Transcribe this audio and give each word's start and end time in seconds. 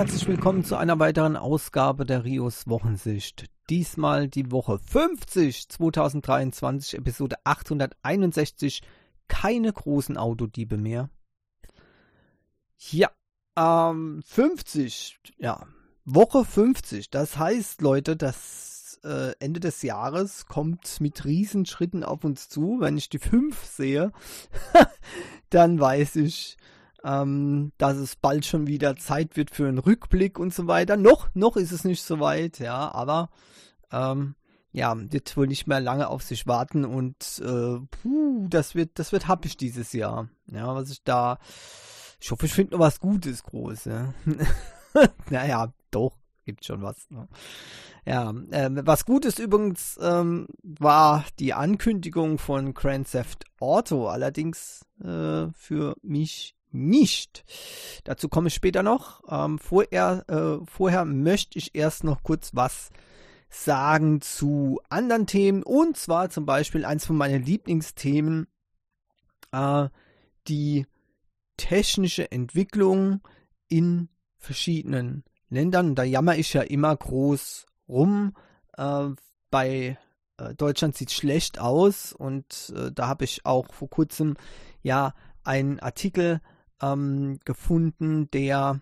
herzlich 0.00 0.26
willkommen 0.28 0.64
zu 0.64 0.76
einer 0.76 0.98
weiteren 0.98 1.36
Ausgabe 1.36 2.06
der 2.06 2.24
Rios 2.24 2.66
Wochensicht. 2.66 3.50
Diesmal 3.68 4.28
die 4.28 4.50
Woche 4.50 4.78
50 4.78 5.68
2023, 5.68 6.96
Episode 6.96 7.36
861. 7.44 8.80
Keine 9.28 9.70
großen 9.70 10.16
Autodiebe 10.16 10.78
mehr. 10.78 11.10
Ja, 12.78 13.10
ähm, 13.58 14.22
50, 14.24 15.20
ja, 15.36 15.66
Woche 16.06 16.46
50. 16.46 17.10
Das 17.10 17.36
heißt, 17.36 17.82
Leute, 17.82 18.16
das 18.16 18.98
äh, 19.04 19.34
Ende 19.38 19.60
des 19.60 19.82
Jahres 19.82 20.46
kommt 20.46 20.98
mit 21.02 21.26
Riesenschritten 21.26 22.04
auf 22.04 22.24
uns 22.24 22.48
zu. 22.48 22.78
Wenn 22.80 22.96
ich 22.96 23.10
die 23.10 23.18
5 23.18 23.66
sehe, 23.66 24.12
dann 25.50 25.78
weiß 25.78 26.16
ich, 26.16 26.56
ähm, 27.04 27.72
dass 27.78 27.96
es 27.96 28.16
bald 28.16 28.44
schon 28.44 28.66
wieder 28.66 28.96
Zeit 28.96 29.36
wird 29.36 29.50
für 29.50 29.68
einen 29.68 29.78
Rückblick 29.78 30.38
und 30.38 30.52
so 30.54 30.66
weiter. 30.66 30.96
Noch, 30.96 31.28
noch 31.34 31.56
ist 31.56 31.72
es 31.72 31.84
nicht 31.84 32.02
so 32.02 32.20
weit, 32.20 32.58
ja, 32.58 32.92
aber 32.92 33.30
ähm, 33.92 34.34
ja, 34.72 34.94
wird 34.96 35.36
wohl 35.36 35.46
nicht 35.46 35.66
mehr 35.66 35.80
lange 35.80 36.08
auf 36.08 36.22
sich 36.22 36.46
warten 36.46 36.84
und 36.84 37.42
äh, 37.44 37.78
puh, 37.90 38.46
das 38.48 38.74
wird, 38.74 38.98
das 38.98 39.12
wird 39.12 39.26
happig 39.28 39.56
dieses 39.56 39.92
Jahr. 39.92 40.28
Ja, 40.46 40.74
was 40.74 40.90
ich 40.90 41.02
da, 41.02 41.38
ich 42.20 42.30
hoffe, 42.30 42.46
ich 42.46 42.52
finde 42.52 42.74
noch 42.74 42.80
was 42.80 43.00
Gutes 43.00 43.42
groß. 43.42 43.86
Ja. 43.86 44.14
naja, 45.30 45.72
doch, 45.90 46.16
gibt 46.44 46.64
schon 46.64 46.82
was. 46.82 47.10
Ne? 47.10 47.28
Ja, 48.06 48.32
ähm, 48.52 48.80
was 48.84 49.04
Gutes 49.04 49.38
übrigens 49.38 49.98
ähm, 50.00 50.46
war 50.62 51.24
die 51.38 51.52
Ankündigung 51.52 52.38
von 52.38 52.74
Grand 52.74 53.10
Theft 53.10 53.44
Auto, 53.58 54.06
allerdings 54.06 54.86
äh, 55.02 55.48
für 55.52 55.96
mich 56.02 56.54
nicht. 56.72 57.44
Dazu 58.04 58.28
komme 58.28 58.48
ich 58.48 58.54
später 58.54 58.82
noch. 58.82 59.22
Ähm, 59.28 59.58
vorher, 59.58 60.24
äh, 60.28 60.64
vorher 60.66 61.04
möchte 61.04 61.58
ich 61.58 61.74
erst 61.74 62.04
noch 62.04 62.22
kurz 62.22 62.50
was 62.54 62.90
sagen 63.48 64.20
zu 64.20 64.80
anderen 64.88 65.26
Themen 65.26 65.62
und 65.64 65.96
zwar 65.96 66.30
zum 66.30 66.46
Beispiel 66.46 66.84
eins 66.84 67.04
von 67.04 67.16
meinen 67.16 67.42
Lieblingsthemen, 67.42 68.46
äh, 69.52 69.88
die 70.46 70.86
technische 71.56 72.30
Entwicklung 72.30 73.20
in 73.68 74.08
verschiedenen 74.38 75.24
Ländern. 75.48 75.94
Da 75.94 76.04
jammer 76.04 76.36
ich 76.36 76.54
ja 76.54 76.62
immer 76.62 76.96
groß 76.96 77.66
rum. 77.88 78.34
Äh, 78.76 79.08
bei 79.50 79.98
äh, 80.38 80.54
Deutschland 80.54 80.96
sieht 80.96 81.10
schlecht 81.10 81.58
aus 81.58 82.12
und 82.12 82.72
äh, 82.76 82.92
da 82.92 83.08
habe 83.08 83.24
ich 83.24 83.44
auch 83.44 83.72
vor 83.72 83.90
kurzem 83.90 84.36
ja 84.82 85.12
einen 85.44 85.80
Artikel 85.80 86.40
ähm, 86.82 87.38
gefunden, 87.44 88.30
der 88.30 88.80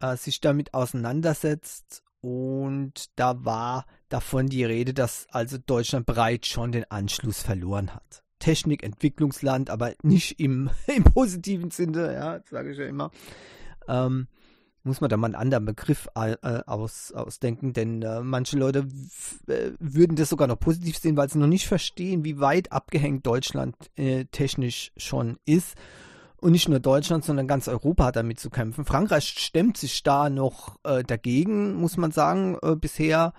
äh, 0.00 0.16
sich 0.16 0.40
damit 0.40 0.74
auseinandersetzt. 0.74 2.02
Und 2.20 3.10
da 3.16 3.44
war 3.44 3.86
davon 4.08 4.48
die 4.48 4.64
Rede, 4.64 4.94
dass 4.94 5.26
also 5.30 5.58
Deutschland 5.58 6.06
bereits 6.06 6.48
schon 6.48 6.72
den 6.72 6.90
Anschluss 6.90 7.42
verloren 7.42 7.94
hat. 7.94 8.24
Technik, 8.38 8.82
Entwicklungsland, 8.82 9.70
aber 9.70 9.94
nicht 10.02 10.40
im, 10.40 10.70
im 10.86 11.04
positiven 11.04 11.70
Sinne, 11.70 12.14
ja, 12.14 12.40
sage 12.50 12.72
ich 12.72 12.78
ja 12.78 12.86
immer. 12.86 13.10
Ähm, 13.88 14.28
muss 14.82 15.00
man 15.00 15.10
da 15.10 15.16
mal 15.16 15.26
einen 15.26 15.34
anderen 15.34 15.64
Begriff 15.64 16.08
äh, 16.14 16.36
aus, 16.66 17.12
ausdenken, 17.12 17.72
denn 17.72 18.02
äh, 18.02 18.20
manche 18.20 18.56
Leute 18.56 18.86
äh, 19.48 19.72
würden 19.80 20.16
das 20.16 20.28
sogar 20.28 20.46
noch 20.46 20.60
positiv 20.60 20.98
sehen, 20.98 21.16
weil 21.16 21.28
sie 21.28 21.38
noch 21.38 21.48
nicht 21.48 21.66
verstehen, 21.66 22.24
wie 22.24 22.38
weit 22.38 22.70
abgehängt 22.70 23.26
Deutschland 23.26 23.74
äh, 23.96 24.26
technisch 24.26 24.92
schon 24.96 25.38
ist 25.44 25.76
und 26.40 26.52
nicht 26.52 26.68
nur 26.68 26.80
Deutschland, 26.80 27.24
sondern 27.24 27.48
ganz 27.48 27.66
Europa 27.66 28.06
hat 28.06 28.16
damit 28.16 28.38
zu 28.38 28.50
kämpfen. 28.50 28.84
Frankreich 28.84 29.34
stemmt 29.38 29.76
sich 29.76 30.02
da 30.02 30.28
noch 30.28 30.78
äh, 30.84 31.02
dagegen, 31.02 31.74
muss 31.74 31.96
man 31.96 32.12
sagen, 32.12 32.58
äh, 32.62 32.76
bisher. 32.76 33.32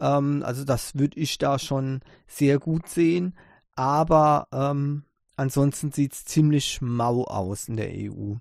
Ähm, 0.00 0.42
also 0.44 0.64
das 0.64 0.94
würde 0.94 1.18
ich 1.18 1.38
da 1.38 1.58
schon 1.58 2.00
sehr 2.26 2.58
gut 2.58 2.88
sehen. 2.88 3.34
Aber 3.74 4.48
ähm, 4.52 5.04
ansonsten 5.36 5.92
sieht 5.92 6.12
es 6.12 6.24
ziemlich 6.24 6.80
mau 6.80 7.24
aus 7.24 7.68
in 7.68 7.76
der 7.76 7.90
EU. 7.90 8.34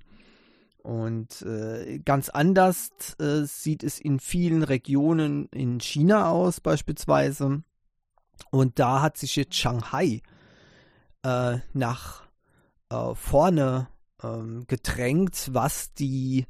Und 0.84 1.42
äh, 1.42 2.00
ganz 2.06 2.30
anders 2.30 2.92
äh, 3.20 3.44
sieht 3.46 3.84
es 3.84 4.00
in 4.00 4.20
vielen 4.20 4.62
Regionen 4.62 5.48
in 5.48 5.80
China 5.80 6.30
aus, 6.30 6.62
beispielsweise. 6.62 7.64
Und 8.52 8.78
da 8.78 9.02
hat 9.02 9.18
sich 9.18 9.36
jetzt 9.36 9.56
Shanghai 9.56 10.22
äh, 11.24 11.58
nach 11.74 12.28
äh, 12.92 13.16
vorne 13.16 13.88
ähm, 14.26 14.66
gedrängt, 14.68 15.50
was 15.52 15.94
die 15.94 16.46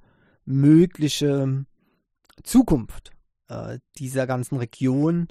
mögliche 0.46 1.66
Zukunft 2.44 3.12
äh, 3.48 3.80
dieser 3.98 4.28
ganzen 4.28 4.58
Region 4.58 5.28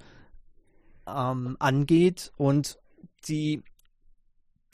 ähm, 1.06 1.56
angeht. 1.58 2.32
Und 2.36 2.78
die 3.28 3.62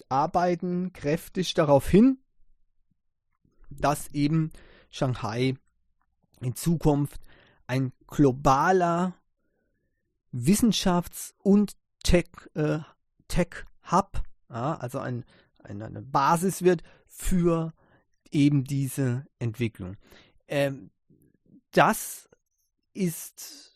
arbeiten 0.09 0.93
kräftig 0.93 1.55
darauf 1.55 1.89
hin, 1.89 2.19
dass 3.71 4.09
eben 4.09 4.51
Shanghai 4.91 5.55
in 6.41 6.57
Zukunft 6.57 7.21
ein 7.67 7.93
globaler 8.07 9.15
Wissenschafts- 10.33 11.35
und 11.39 11.77
Tech-Hub, 12.03 12.57
äh, 12.57 12.81
Tech 13.29 13.65
ja, 14.49 14.75
also 14.77 14.99
ein, 14.99 15.25
ein, 15.65 15.83
eine 15.83 16.03
Basis 16.03 16.63
wird 16.63 16.83
für 17.07 17.73
eben 18.31 18.65
diese 18.65 19.27
Entwicklung. 19.39 19.97
Ähm, 20.49 20.91
das 21.73 22.29
ist 22.93 23.73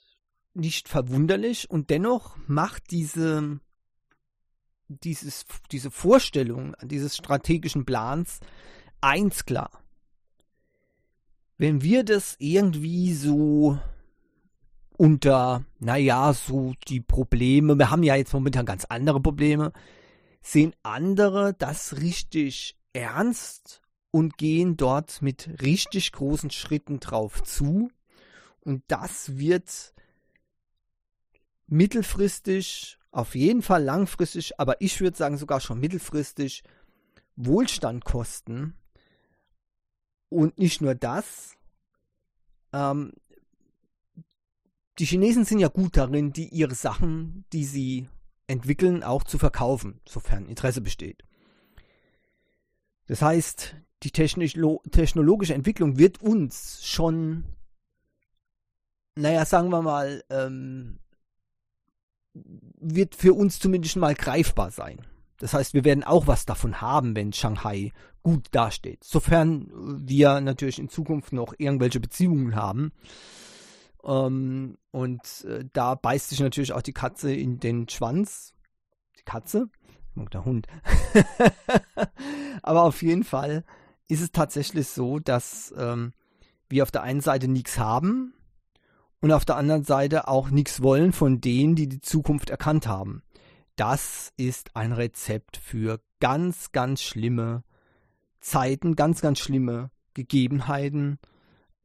nicht 0.55 0.89
verwunderlich 0.89 1.71
und 1.71 1.91
dennoch 1.91 2.37
macht 2.47 2.91
diese, 2.91 3.61
dieses, 4.89 5.45
diese 5.73 5.91
Vorstellung 5.91 6.75
dieses 6.83 7.17
strategischen 7.17 7.85
Plans 7.85 8.41
eins 9.01 9.45
klar. 9.45 9.71
Wenn 11.59 11.83
wir 11.83 12.05
das 12.05 12.37
irgendwie 12.39 13.15
so 13.15 13.79
unter, 14.97 15.65
naja, 15.79 16.33
so 16.33 16.75
die 16.89 17.01
Probleme, 17.01 17.79
wir 17.79 17.91
haben 17.91 18.03
ja 18.03 18.15
jetzt 18.15 18.33
momentan 18.33 18.67
ganz 18.67 18.85
andere 18.85 19.21
Probleme, 19.21 19.73
sehen 20.45 20.77
andere 20.83 21.55
das 21.55 21.97
richtig 21.97 22.77
ernst 22.93 23.81
und 24.11 24.37
gehen 24.37 24.77
dort 24.77 25.23
mit 25.23 25.63
richtig 25.63 26.13
großen 26.13 26.51
Schritten 26.51 27.01
drauf 27.01 27.43
zu. 27.43 27.91
Und 28.61 28.85
das 28.87 29.39
wird 29.39 29.95
mittelfristig, 31.67 32.99
auf 33.11 33.35
jeden 33.35 33.63
Fall 33.63 33.83
langfristig, 33.83 34.61
aber 34.61 34.81
ich 34.81 35.01
würde 35.01 35.17
sagen 35.17 35.39
sogar 35.39 35.61
schon 35.61 35.81
mittelfristig 35.81 36.63
Wohlstand 37.37 38.05
kosten. 38.05 38.77
Und 40.29 40.59
nicht 40.59 40.81
nur 40.81 40.95
das. 40.95 41.57
Ähm, 42.73 43.13
die 44.99 45.07
Chinesen 45.07 45.45
sind 45.45 45.59
ja 45.59 45.69
gut 45.69 45.97
darin, 45.97 46.33
die 46.33 46.49
ihre 46.49 46.75
Sachen, 46.75 47.45
die 47.53 47.65
sie 47.65 48.09
entwickeln, 48.47 49.03
auch 49.03 49.25
zu 49.25 49.39
verkaufen, 49.39 50.01
sofern 50.09 50.47
Interesse 50.47 50.81
besteht. 50.81 51.23
Das 53.07 53.23
heißt, 53.23 53.77
die 54.03 54.11
technologische 54.11 55.55
Entwicklung 55.55 55.99
wird 55.99 56.23
uns 56.23 56.81
schon, 56.85 57.45
naja, 59.15 59.45
sagen 59.45 59.71
wir 59.71 59.83
mal, 59.83 60.23
ähm, 60.31 60.99
wird 62.35 63.15
für 63.15 63.35
uns 63.35 63.59
zumindest 63.59 63.97
mal 63.97 64.15
greifbar 64.15 64.71
sein. 64.71 65.07
Das 65.39 65.55
heißt, 65.55 65.75
wir 65.75 65.85
werden 65.85 66.05
auch 66.05 66.27
was 66.27 66.47
davon 66.47 66.81
haben, 66.81 67.17
wenn 67.17 67.33
Shanghai 67.33 67.93
gut 68.23 68.49
dasteht. 68.53 69.05
Sofern 69.05 69.71
wir 70.07 70.41
natürlich 70.41 70.79
in 70.79 70.89
Zukunft 70.89 71.33
noch 71.33 71.55
irgendwelche 71.59 72.01
Beziehungen 72.01 72.57
haben. 72.57 72.93
Ähm, 74.05 74.79
und 74.91 75.45
äh, 75.45 75.65
da 75.73 75.95
beißt 75.95 76.31
sich 76.31 76.41
natürlich 76.41 76.73
auch 76.73 76.83
die 76.83 76.93
Katze 76.93 77.33
in 77.33 77.59
den 77.59 77.89
Schwanz. 77.89 78.55
Die 79.19 79.25
Katze? 79.25 79.69
Der 80.33 80.45
Hund. 80.45 80.69
Aber 82.63 82.85
auf 82.85 83.03
jeden 83.03 83.25
Fall 83.25 83.65
ist 84.07 84.21
es 84.21 84.31
tatsächlich 84.31 84.89
so, 84.89 85.19
dass 85.19 85.75
ähm, 85.77 86.13
wir 86.69 86.83
auf 86.85 86.91
der 86.91 87.03
einen 87.03 87.21
Seite 87.21 87.49
nichts 87.49 87.79
haben 87.79 88.35
und 89.21 89.33
auf 89.33 89.45
der 89.45 89.57
anderen 89.57 89.85
Seite 89.85 90.29
auch 90.29 90.51
nichts 90.51 90.83
wollen 90.83 91.13
von 91.13 91.41
denen, 91.41 91.75
die 91.75 91.89
die 91.89 92.01
Zukunft 92.01 92.51
erkannt 92.51 92.87
haben. 92.87 93.23
Das 93.77 94.33
ist 94.37 94.77
ein 94.77 94.93
Rezept 94.93 95.57
für 95.57 96.01
ganz, 96.21 96.71
ganz 96.71 97.03
schlimme 97.03 97.65
Zeiten, 98.41 98.95
ganz, 98.95 99.21
ganz 99.21 99.41
schlimme 99.41 99.91
Gegebenheiten. 100.13 101.19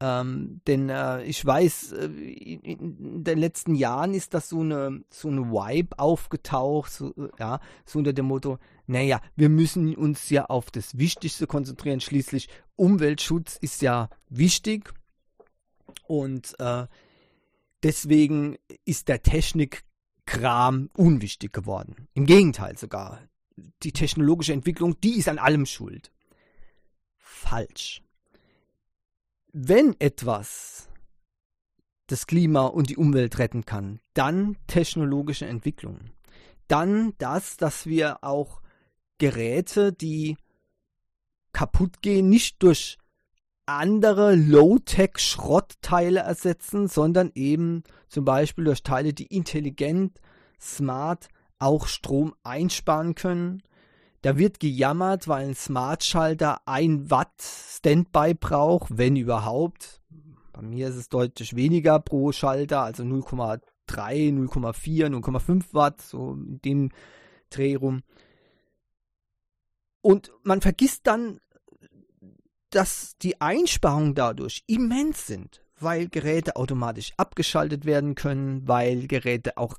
Ähm, 0.02 0.62
denn 0.66 0.90
äh, 0.90 1.24
ich 1.24 1.46
weiß, 1.46 1.92
äh, 1.92 2.06
in, 2.06 3.24
den 3.24 3.38
letzten 3.38 3.76
Jahren 3.76 4.14
ist 4.14 4.34
das 4.34 4.48
so 4.48 4.62
eine 4.62 5.04
so 5.10 5.28
eine 5.28 5.52
Vibe 5.52 6.00
aufgetaucht, 6.00 6.92
so, 6.94 7.14
äh, 7.18 7.30
ja, 7.38 7.60
so 7.86 8.00
unter 8.00 8.14
dem 8.14 8.28
Motto, 8.28 8.60
naja, 8.88 9.20
wir 9.36 9.50
müssen 9.50 9.94
uns 9.96 10.30
ja 10.30 10.46
auf 10.46 10.72
das 10.72 10.98
Wichtigste 10.98 11.48
konzentrieren. 11.48 12.00
Schließlich 12.00 12.48
Umweltschutz 12.78 13.58
ist 13.58 13.82
ja 13.82 14.10
wichtig 14.30 14.94
und 16.08 16.58
äh, 16.60 16.88
deswegen 17.84 18.56
ist 18.86 19.10
der 19.10 19.22
Technikkram 19.22 20.90
unwichtig 20.96 21.52
geworden. 21.52 22.08
Im 22.14 22.26
Gegenteil 22.26 22.78
sogar. 22.78 23.20
Die 23.84 23.92
technologische 23.92 24.54
Entwicklung, 24.54 25.02
die 25.02 25.18
ist 25.18 25.28
an 25.28 25.40
allem 25.40 25.66
schuld. 25.66 26.14
Falsch 27.18 28.02
wenn 29.52 29.96
etwas 30.00 30.90
das 32.08 32.28
Klima 32.28 32.66
und 32.66 32.90
die 32.90 32.98
Umwelt 32.98 33.38
retten 33.38 33.66
kann, 33.66 34.00
dann 34.14 34.58
technologische 34.68 35.46
Entwicklung. 35.46 36.00
Dann 36.68 37.14
das, 37.18 37.58
dass 37.58 37.86
wir 37.86 38.24
auch 38.24 38.62
Geräte, 39.18 39.94
die 39.94 40.38
kaputt 41.54 42.02
gehen, 42.02 42.30
nicht 42.30 42.62
durch 42.64 42.98
andere 43.66 44.36
Low-Tech-Schrottteile 44.36 46.22
ersetzen, 46.22 46.88
sondern 46.88 47.32
eben 47.36 47.84
zum 48.08 48.26
Beispiel 48.26 48.66
durch 48.66 48.82
Teile, 48.82 49.14
die 49.14 49.28
intelligent, 49.28 50.20
smart 50.60 51.28
auch 51.60 51.88
Strom 51.88 52.34
einsparen 52.44 53.14
können 53.14 53.62
da 54.22 54.38
wird 54.38 54.60
gejammert, 54.60 55.28
weil 55.28 55.48
ein 55.48 55.56
Smart-Schalter 55.56 56.68
1 56.68 57.10
Watt 57.10 57.42
Standby 57.42 58.34
braucht, 58.34 58.98
wenn 58.98 59.16
überhaupt. 59.16 60.02
Bei 60.52 60.62
mir 60.62 60.90
ist 60.90 60.96
es 60.96 61.10
deutlich 61.10 61.56
weniger 61.56 62.00
pro 62.00 62.32
Schalter, 62.32 62.82
also 62.82 63.04
0,3, 63.04 63.62
0,4, 63.88 65.08
0,5 65.08 65.64
Watt, 65.74 66.02
so 66.02 66.34
in 66.34 66.60
dem 66.62 66.92
Dreh 67.50 67.76
rum. 67.76 68.04
Und 70.02 70.32
man 70.44 70.62
vergisst 70.62 71.08
dann, 71.08 71.40
dass 72.70 73.18
die 73.22 73.42
Einsparungen 73.42 74.16
dadurch 74.16 74.64
immens 74.68 75.28
sind, 75.28 75.62
weil 75.80 76.08
Geräte 76.08 76.56
automatisch 76.56 77.14
abgeschaltet 77.18 77.86
werden 77.86 78.16
können, 78.16 78.68
weil 78.68 79.08
Geräte 79.08 79.58
auch 79.58 79.78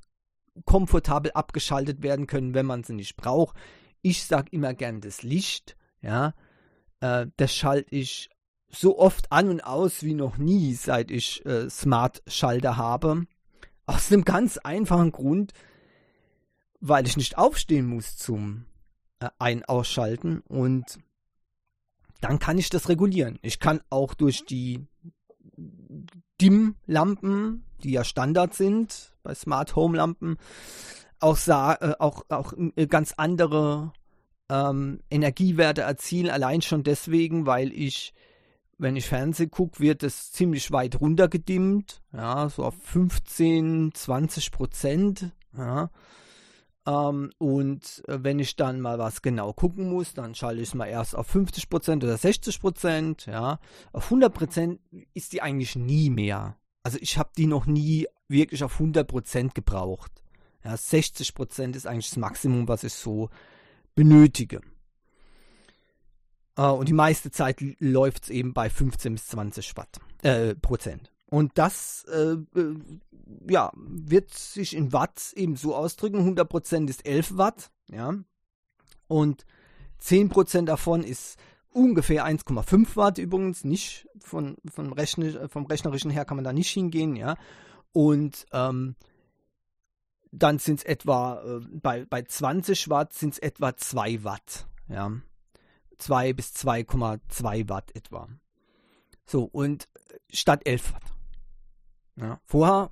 komfortabel 0.65 1.31
abgeschaltet 1.33 2.03
werden 2.03 2.27
können, 2.27 2.55
wenn 2.55 2.67
man 2.67 2.83
sie 2.83 2.95
nicht 2.95 3.17
braucht. 3.17 3.57
Ich 4.03 4.25
sage 4.25 4.49
immer 4.53 4.75
gern 4.75 5.01
das 5.01 5.23
Licht, 5.23 5.77
ja, 6.01 6.35
äh, 7.01 7.27
das 7.37 7.55
schalte 7.55 7.95
ich 7.95 8.31
so 8.69 8.99
oft 8.99 9.31
an 9.33 9.49
und 9.49 9.63
aus 9.63 10.03
wie 10.03 10.15
noch 10.15 10.39
nie, 10.39 10.75
seit 10.75 11.11
ich 11.11 11.45
äh, 11.45 11.69
Smart-Schalter 11.69 12.77
habe. 12.77 13.27
Aus 13.87 14.13
einem 14.13 14.25
ganz 14.25 14.59
einfachen 14.59 15.11
Grund, 15.11 15.53
weil 16.81 17.07
ich 17.07 17.17
nicht 17.17 17.37
aufstehen 17.37 17.87
muss 17.87 18.17
zum 18.17 18.67
äh, 19.19 19.29
Ein-Ausschalten 19.39 20.41
und 20.41 20.99
dann 22.21 22.39
kann 22.39 22.59
ich 22.59 22.71
das 22.71 22.89
regulieren. 22.89 23.39
Ich 23.43 23.59
kann 23.59 23.81
auch 23.91 24.15
durch 24.15 24.45
die 24.45 24.87
Dimm-Lampen, 26.41 27.65
die 27.83 27.93
ja 27.93 28.05
Standard 28.05 28.55
sind 28.55 29.13
bei 29.23 29.35
Smart 29.35 29.75
Home 29.75 29.97
Auch, 31.21 31.39
äh, 31.47 31.95
auch, 31.99 32.25
auch 32.29 32.53
äh, 32.77 32.87
ganz 32.87 33.15
andere 33.17 33.93
ähm, 34.51 35.01
Energiewerte 35.11 35.83
erzielen, 35.83 36.31
allein 36.31 36.63
schon 36.63 36.83
deswegen, 36.83 37.47
weil 37.47 37.73
ich, 37.73 38.13
wenn 38.79 38.97
ich 38.97 39.07
Fernsehen 39.07 39.51
gucke, 39.51 39.81
wird 39.81 40.03
es 40.03 40.33
ziemlich 40.33 40.73
weit 40.73 41.01
runtergedimmt, 41.01 42.03
ja, 42.13 42.49
so 42.49 42.65
auf 42.65 42.75
15, 42.83 43.93
20 43.95 44.51
Prozent, 44.51 45.33
ja. 45.57 45.91
Ähm, 46.87 47.31
und 47.39 48.03
äh, 48.09 48.19
wenn 48.23 48.39
ich 48.39 48.57
dann 48.57 48.81
mal 48.81 48.99
was 48.99 49.23
genau 49.23 49.53
gucken 49.53 49.91
muss, 49.91 50.15
dann 50.15 50.35
schalte 50.35 50.63
ich 50.63 50.69
es 50.69 50.75
mal 50.75 50.87
erst 50.87 51.15
auf 51.15 51.27
50 51.27 51.69
Prozent 51.69 52.03
oder 52.03 52.17
60 52.17 52.61
Prozent, 52.61 53.27
ja. 53.27 53.61
Auf 53.93 54.05
100 54.05 54.33
Prozent 54.33 54.81
ist 55.15 55.33
die 55.33 55.43
eigentlich 55.43 55.77
nie 55.77 56.11
mehr. 56.11 56.57
Also 56.83 56.99
ich 57.01 57.19
habe 57.19 57.31
die 57.37 57.47
noch 57.47 57.67
nie 57.67 58.07
wirklich 58.29 58.65
auf 58.65 58.75
100 58.75 59.07
Prozent 59.07 59.55
gebraucht. 59.55 60.23
Ja, 60.65 60.75
60% 60.75 61.75
ist 61.75 61.87
eigentlich 61.87 62.11
das 62.11 62.17
Maximum, 62.17 62.69
was 62.69 62.85
ich 62.85 62.93
so 62.93 63.31
benötige. 63.95 64.61
Äh, 66.57 66.67
und 66.67 66.89
die 66.89 66.95
meiste 66.95 67.31
Zeit 67.31 67.61
läuft 67.79 68.25
es 68.25 68.31
eben 68.31 68.53
bei 68.53 68.69
15 68.69 69.15
bis 69.15 69.27
20 69.29 69.77
Watt, 69.77 69.99
äh, 70.23 70.55
Prozent. 70.55 71.11
Und 71.27 71.57
das 71.57 72.05
äh, 72.13 72.37
äh, 72.59 72.75
ja, 73.49 73.71
wird 73.77 74.35
sich 74.35 74.77
in 74.77 74.93
Watt 74.93 75.33
eben 75.37 75.57
so 75.57 75.77
ausdrücken. 75.77 76.37
100% 76.37 76.89
ist 76.89 77.07
11 77.07 77.37
Watt. 77.37 77.71
Ja? 77.89 78.15
Und 79.07 79.47
10% 80.03 80.65
davon 80.65 81.05
ist 81.05 81.39
ungefähr 81.73 82.27
1,5 82.27 82.97
Watt 82.97 83.19
übrigens. 83.19 83.63
Nicht 83.65 84.09
von, 84.19 84.57
von 84.69 84.93
Rechner, 84.93 85.49
vom 85.49 85.67
rechnerischen 85.67 86.11
her 86.11 86.25
kann 86.25 86.37
man 86.37 86.45
da 86.45 86.53
nicht 86.53 86.71
hingehen. 86.71 87.15
Ja? 87.15 87.37
Und 87.93 88.47
ähm, 88.53 88.97
dann 90.33 90.59
sind 90.59 90.81
es 90.81 90.85
etwa, 90.85 91.43
äh, 91.43 91.61
bei, 91.71 92.05
bei 92.05 92.23
20 92.23 92.89
Watt 92.89 93.13
sind 93.13 93.35
es 93.35 93.39
etwa 93.39 93.77
2 93.77 94.25
Watt. 94.25 94.67
Ja. 94.89 95.13
2 95.99 96.33
bis 96.33 96.53
2,2 96.55 97.69
Watt 97.69 97.95
etwa. 97.95 98.29
So, 99.27 99.45
und 99.45 99.89
äh, 100.09 100.19
statt 100.33 100.63
11 100.65 100.95
Watt. 100.95 101.03
Ja. 102.17 102.41
Vorher 102.45 102.91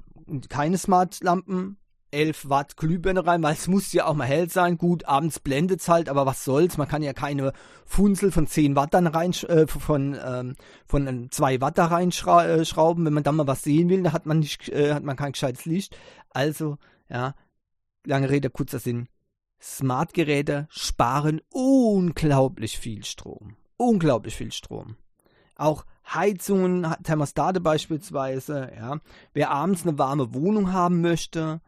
keine 0.49 0.79
Smart-Lampen, 0.79 1.79
11 2.11 2.49
Watt 2.49 2.77
Glühbirne 2.77 3.27
rein, 3.27 3.43
weil 3.43 3.53
es 3.53 3.69
muss 3.69 3.93
ja 3.93 4.07
auch 4.07 4.15
mal 4.15 4.27
hell 4.27 4.49
sein. 4.49 4.79
Gut, 4.79 5.05
abends 5.05 5.41
blendet 5.41 5.81
es 5.81 5.89
halt, 5.89 6.09
aber 6.09 6.25
was 6.27 6.45
soll's? 6.45 6.79
Man 6.79 6.89
kann 6.89 7.03
ja 7.03 7.13
keine 7.13 7.53
Funzel 7.85 8.33
von 8.33 8.47
10 8.47 8.77
Watt 8.77 8.95
dann 8.95 9.07
rein, 9.07 9.33
äh, 9.49 9.67
von, 9.67 10.17
ähm, 10.25 10.57
von 10.87 11.29
2 11.31 11.61
Watt 11.61 11.77
da 11.77 11.87
reinschrauben. 11.87 13.05
Äh, 13.05 13.07
Wenn 13.07 13.13
man 13.13 13.23
dann 13.25 13.37
mal 13.37 13.47
was 13.47 13.63
sehen 13.63 13.89
will, 13.91 14.03
dann 14.03 14.13
hat 14.13 14.27
man 14.27 14.39
nicht, 14.39 14.69
äh, 14.71 14.95
hat 14.95 15.03
man 15.03 15.17
kein 15.17 15.33
gescheites 15.33 15.67
Licht. 15.67 15.97
Also 16.31 16.79
ja, 17.09 17.35
lange 18.05 18.31
Rede, 18.31 18.51
kurzer 18.51 18.79
Sinn. 18.79 19.09
Smart-Geräte 19.61 20.69
sparen 20.71 21.41
unglaublich 21.51 22.79
viel 22.79 23.05
Strom. 23.05 23.57
Unglaublich 23.77 24.37
viel 24.37 24.53
Strom. 24.53 24.97
Auch 25.57 25.85
Heizungen, 26.07 26.87
Thermostate 27.03 27.61
beispielsweise, 27.61 28.71
ja. 28.77 28.99
Wer 29.33 29.51
abends 29.51 29.83
eine 29.83 29.99
warme 29.99 30.33
Wohnung 30.33 30.73
haben 30.73 31.01
möchte, 31.01 31.61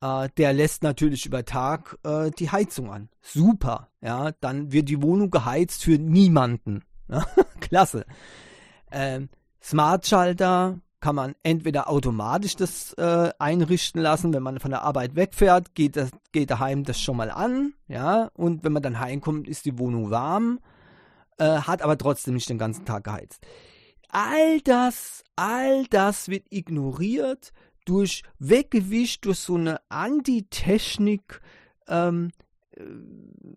äh, 0.00 0.28
der 0.36 0.52
lässt 0.52 0.82
natürlich 0.82 1.26
über 1.26 1.44
Tag 1.44 1.98
äh, 2.04 2.30
die 2.30 2.50
Heizung 2.50 2.90
an. 2.90 3.08
Super, 3.20 3.88
ja. 4.00 4.32
Dann 4.40 4.72
wird 4.72 4.88
die 4.88 5.02
Wohnung 5.02 5.30
geheizt 5.30 5.84
für 5.84 5.98
niemanden. 5.98 6.82
Ja? 7.08 7.24
Klasse. 7.60 8.06
Ähm, 8.90 9.28
Smart-Schalter, 9.62 10.80
kann 11.04 11.16
man 11.16 11.34
entweder 11.42 11.90
automatisch 11.90 12.56
das 12.56 12.94
äh, 12.94 13.28
einrichten 13.38 14.00
lassen, 14.00 14.32
wenn 14.32 14.42
man 14.42 14.58
von 14.58 14.70
der 14.70 14.84
Arbeit 14.84 15.16
wegfährt, 15.16 15.74
geht, 15.74 15.96
das, 15.96 16.10
geht 16.32 16.50
daheim 16.50 16.82
das 16.82 16.98
schon 16.98 17.18
mal 17.18 17.30
an, 17.30 17.74
ja, 17.88 18.30
und 18.32 18.64
wenn 18.64 18.72
man 18.72 18.82
dann 18.82 18.98
heimkommt, 18.98 19.46
ist 19.46 19.66
die 19.66 19.78
Wohnung 19.78 20.10
warm, 20.10 20.60
äh, 21.36 21.44
hat 21.44 21.82
aber 21.82 21.98
trotzdem 21.98 22.32
nicht 22.32 22.48
den 22.48 22.56
ganzen 22.56 22.86
Tag 22.86 23.04
geheizt. 23.04 23.46
All 24.08 24.62
das, 24.62 25.24
all 25.36 25.84
das 25.90 26.30
wird 26.30 26.46
ignoriert 26.48 27.52
durch 27.84 28.22
weggewischt 28.38 29.26
durch 29.26 29.40
so 29.40 29.56
eine 29.56 29.82
Antitechnik, 29.90 31.42
ähm, 31.86 32.30
äh, 32.70 32.80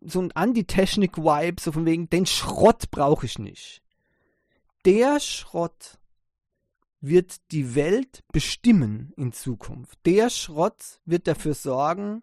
so 0.01 0.19
ein 0.19 0.33
Antitechnik-Vibe, 0.33 1.61
so 1.61 1.71
von 1.71 1.85
wegen, 1.85 2.09
den 2.09 2.25
Schrott 2.25 2.91
brauche 2.91 3.25
ich 3.25 3.39
nicht. 3.39 3.81
Der 4.83 5.21
Schrott, 5.21 5.97
wird 6.99 7.51
die 7.51 7.75
Welt 7.75 8.23
bestimmen 8.31 9.13
in 9.17 9.31
Zukunft. 9.31 9.99
Der 10.05 10.29
Schrott 10.29 10.99
wird 11.05 11.27
dafür 11.27 11.53
sorgen, 11.53 12.21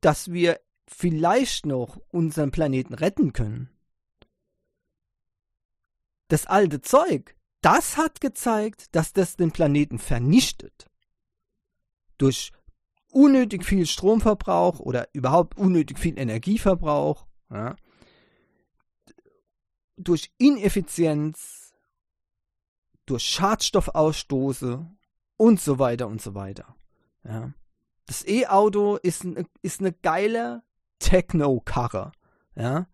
dass 0.00 0.30
wir 0.32 0.60
vielleicht 0.86 1.66
noch 1.66 2.00
unseren 2.08 2.50
Planeten 2.50 2.94
retten 2.94 3.32
können. 3.32 3.70
Das 6.28 6.46
alte 6.46 6.80
Zeug, 6.80 7.36
das 7.60 7.96
hat 7.96 8.20
gezeigt, 8.20 8.94
dass 8.94 9.12
das 9.12 9.36
den 9.36 9.50
Planeten 9.50 9.98
vernichtet. 9.98 10.86
Durch 12.18 12.52
unnötig 13.10 13.64
viel 13.64 13.86
Stromverbrauch 13.86 14.78
oder 14.78 15.08
überhaupt 15.12 15.58
unnötig 15.58 15.98
viel 15.98 16.18
Energieverbrauch, 16.18 17.26
ja, 17.50 17.74
durch 19.96 20.32
Ineffizienz, 20.38 21.69
durch 23.10 23.24
Schadstoffausstoße 23.24 24.86
und 25.36 25.60
so 25.60 25.78
weiter 25.78 26.06
und 26.06 26.22
so 26.22 26.34
weiter. 26.34 26.76
Ja. 27.24 27.52
Das 28.06 28.26
E-Auto 28.26 28.96
ist, 28.96 29.24
ist 29.62 29.80
eine 29.80 29.92
geile 29.92 30.62
Techno-Karre. 31.00 32.12
Ja. 32.54 32.86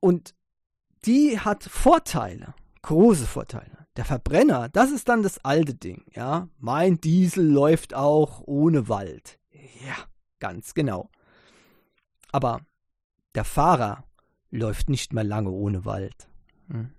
Und 0.00 0.34
die 1.04 1.38
hat 1.38 1.64
Vorteile, 1.64 2.54
große 2.82 3.26
Vorteile. 3.26 3.86
Der 3.96 4.04
Verbrenner, 4.04 4.68
das 4.68 4.90
ist 4.90 5.08
dann 5.08 5.22
das 5.22 5.44
alte 5.44 5.74
Ding, 5.74 6.04
ja. 6.12 6.48
Mein 6.58 7.00
Diesel 7.00 7.46
läuft 7.46 7.94
auch 7.94 8.42
ohne 8.46 8.88
Wald. 8.88 9.38
Ja, 9.84 9.96
ganz 10.40 10.74
genau. 10.74 11.10
Aber 12.32 12.60
der 13.34 13.44
Fahrer 13.44 14.04
läuft 14.52 14.88
nicht 14.88 15.12
mehr 15.12 15.24
lange 15.24 15.50
ohne 15.50 15.84
Wald. 15.84 16.28
Hm. 16.68 16.90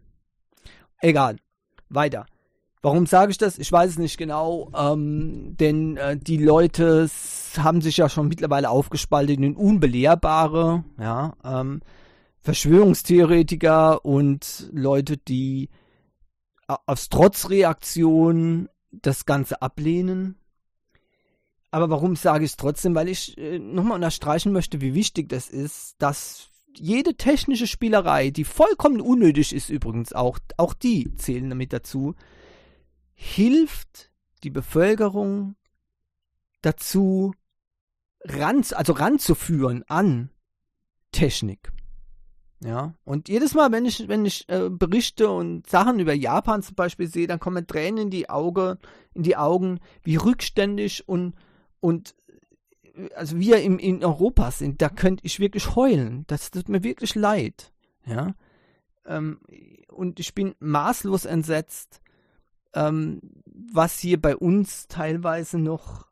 Egal. 1.00 1.38
Weiter. 1.88 2.26
Warum 2.82 3.06
sage 3.06 3.32
ich 3.32 3.38
das? 3.38 3.58
Ich 3.58 3.72
weiß 3.72 3.92
es 3.92 3.98
nicht 3.98 4.18
genau, 4.18 4.70
ähm, 4.76 5.56
denn 5.56 5.96
äh, 5.96 6.18
die 6.18 6.38
Leute 6.38 7.10
haben 7.58 7.80
sich 7.80 7.96
ja 7.96 8.10
schon 8.10 8.28
mittlerweile 8.28 8.70
aufgespalten 8.70 9.42
in 9.42 9.56
Unbelehrbare, 9.56 10.84
ja, 11.00 11.34
ähm, 11.46 11.82
Verschwörungstheoretiker 12.42 14.04
und 14.04 14.70
Leute, 14.74 15.16
die 15.16 15.70
aus 16.68 17.08
Trotzreaktion 17.08 18.68
das 18.92 19.26
Ganze 19.26 19.62
ablehnen. 19.62 20.36
Aber 21.72 21.90
warum 21.90 22.18
sage 22.18 22.44
ich 22.44 22.52
es 22.52 22.58
trotzdem? 22.58 22.96
Weil 22.96 23.08
ich 23.08 23.38
äh, 23.38 23.60
nochmal 23.60 23.96
unterstreichen 23.96 24.52
möchte, 24.52 24.82
wie 24.82 24.94
wichtig 24.94 25.30
das 25.30 25.50
ist, 25.50 25.96
dass 26.00 26.50
jede 26.80 27.16
technische 27.16 27.68
Spielerei, 27.68 28.30
die 28.30 28.44
vollkommen 28.44 29.02
unnötig 29.02 29.54
ist 29.54 29.70
übrigens 29.70 30.14
auch, 30.14 30.40
auch 30.58 30.74
die 30.74 31.16
zählen 31.16 31.50
damit 31.50 31.74
dazu, 31.74 32.16
hilft 33.14 34.12
die 34.44 34.50
Bevölkerung 34.50 35.56
dazu, 36.62 37.34
ran, 38.24 38.64
also 38.72 38.94
ranzuführen 38.94 39.84
an 39.88 40.30
Technik. 41.12 41.72
Ja, 42.64 42.94
und 43.04 43.28
jedes 43.28 43.54
Mal, 43.56 43.72
wenn 43.74 43.86
ich, 43.86 44.08
wenn 44.08 44.26
ich 44.26 44.48
äh, 44.48 44.70
Berichte 44.70 45.30
und 45.30 45.70
Sachen 45.70 46.00
über 46.00 46.14
Japan 46.14 46.64
zum 46.64 46.76
Beispiel 46.76 47.08
sehe, 47.08 47.28
dann 47.28 47.40
kommen 47.40 47.68
Tränen 47.68 48.04
in 48.04 48.10
die 48.10 48.30
Auge, 48.30 48.78
in 49.14 49.24
die 49.24 49.36
Augen, 49.36 49.80
wie 50.04 50.16
rückständig 50.16 51.08
und, 51.08 51.36
und 51.82 52.16
also 53.16 53.40
wir 53.40 53.62
im, 53.62 53.80
in 53.80 54.04
Europa 54.04 54.52
sind, 54.52 54.82
da 54.82 54.90
könnte 54.90 55.26
ich 55.26 55.40
wirklich 55.40 55.76
heulen. 55.76 56.26
Das 56.28 56.52
tut 56.52 56.70
mir 56.70 56.84
wirklich 56.84 57.16
leid. 57.16 57.72
Ja. 58.06 58.36
Ähm, 59.06 59.40
und 59.88 60.20
ich 60.20 60.34
bin 60.34 60.56
maßlos 60.60 61.26
entsetzt, 61.26 62.02
ähm, 62.74 63.22
was 63.46 64.00
hier 64.00 64.22
bei 64.22 64.36
uns 64.36 64.88
teilweise 64.88 65.58
noch 65.60 66.08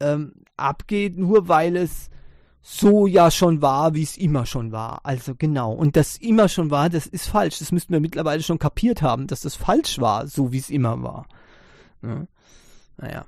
ähm, 0.00 0.44
abgeht, 0.56 1.16
nur 1.16 1.48
weil 1.48 1.76
es 1.76 2.10
so 2.60 3.06
ja 3.06 3.30
schon 3.30 3.62
war, 3.62 3.94
wie 3.94 4.02
es 4.02 4.16
immer 4.16 4.44
schon 4.44 4.72
war. 4.72 5.00
Also 5.04 5.36
genau. 5.36 5.72
Und 5.72 5.94
das 5.96 6.16
immer 6.16 6.48
schon 6.48 6.70
war, 6.70 6.90
das 6.90 7.06
ist 7.06 7.28
falsch. 7.28 7.60
Das 7.60 7.70
müssten 7.70 7.92
wir 7.92 8.00
mittlerweile 8.00 8.42
schon 8.42 8.58
kapiert 8.58 9.02
haben, 9.02 9.28
dass 9.28 9.40
das 9.40 9.54
falsch 9.54 10.00
war, 10.00 10.26
so 10.26 10.52
wie 10.52 10.58
es 10.58 10.70
immer 10.70 11.00
war. 11.02 11.28
Ja. 12.02 12.26
Naja. 12.96 13.24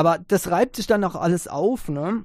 Aber 0.00 0.16
das 0.16 0.50
reibt 0.50 0.76
sich 0.76 0.86
dann 0.86 1.04
auch 1.04 1.14
alles 1.14 1.46
auf, 1.46 1.90
ne? 1.90 2.24